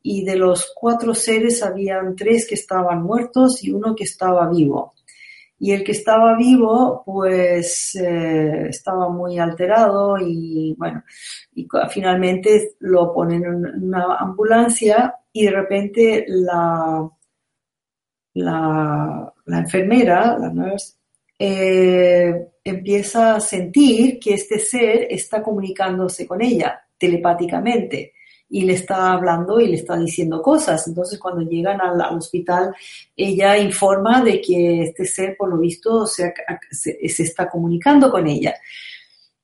[0.03, 4.95] y de los cuatro seres habían tres que estaban muertos y uno que estaba vivo
[5.59, 11.03] y el que estaba vivo pues eh, estaba muy alterado y bueno,
[11.55, 17.09] y finalmente lo ponen en una ambulancia y de repente la,
[18.35, 20.95] la, enfermera, la nurse,
[21.39, 28.15] eh, empieza a sentir que este ser está comunicándose con ella telepáticamente
[28.55, 30.87] y le está hablando y le está diciendo cosas.
[30.87, 32.73] Entonces, cuando llegan al, hospital,
[33.17, 36.33] ella informa de que este ser, por lo visto, se,
[36.71, 38.55] se, está comunicando con ella.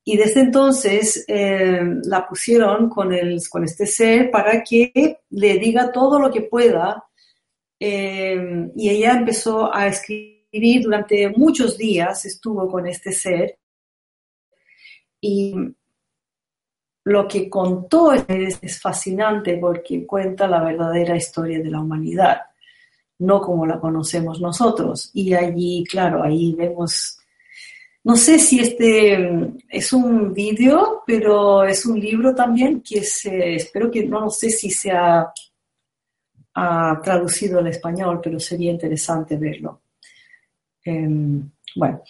[0.05, 5.91] Y desde entonces eh, la pusieron con, el, con este ser para que le diga
[5.91, 7.03] todo lo que pueda.
[7.81, 13.59] Eh, y ella empezó a escribir durante muchos días, estuvo con este ser.
[15.21, 15.53] Y
[17.11, 22.43] lo que contó es, fascinante porque cuenta la verdadera historia de la humanidad,
[23.19, 25.11] no como la conocemos nosotros.
[25.13, 27.19] Y allí, claro, ahí vemos,
[28.05, 29.19] no sé si este
[29.69, 34.71] es un vídeo, pero es un libro también que se, espero que, no, sé si
[34.71, 35.33] se ha,
[37.03, 39.81] traducido al español, pero sería interesante verlo.
[40.85, 42.03] Em, bueno,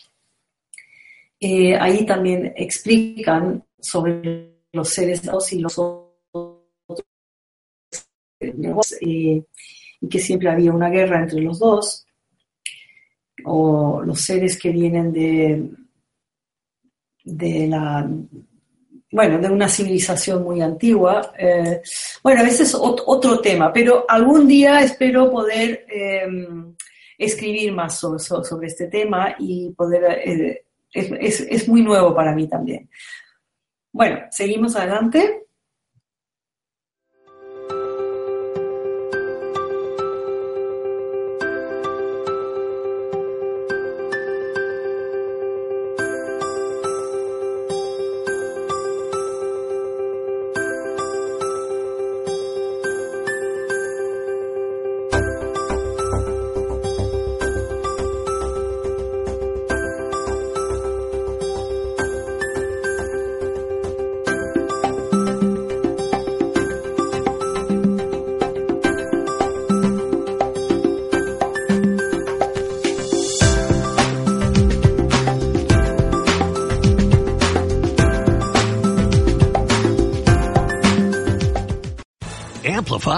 [1.39, 5.23] eh, ahí también explican sobre los seres
[5.53, 6.65] y los otros,
[9.01, 9.45] y
[10.09, 12.07] que siempre había una guerra entre los dos,
[13.45, 15.71] o los seres que vienen de,
[17.25, 18.09] de la
[19.13, 21.33] bueno, de una civilización muy antigua.
[21.37, 21.83] Eh,
[22.23, 26.75] bueno, ese es otro tema, pero algún día espero poder em,
[27.19, 30.05] escribir más sobre, este tema y poder...
[30.25, 32.89] Eh, es, es, muy nuevo para mí también.
[33.93, 35.47] Bueno, seguimos adelante.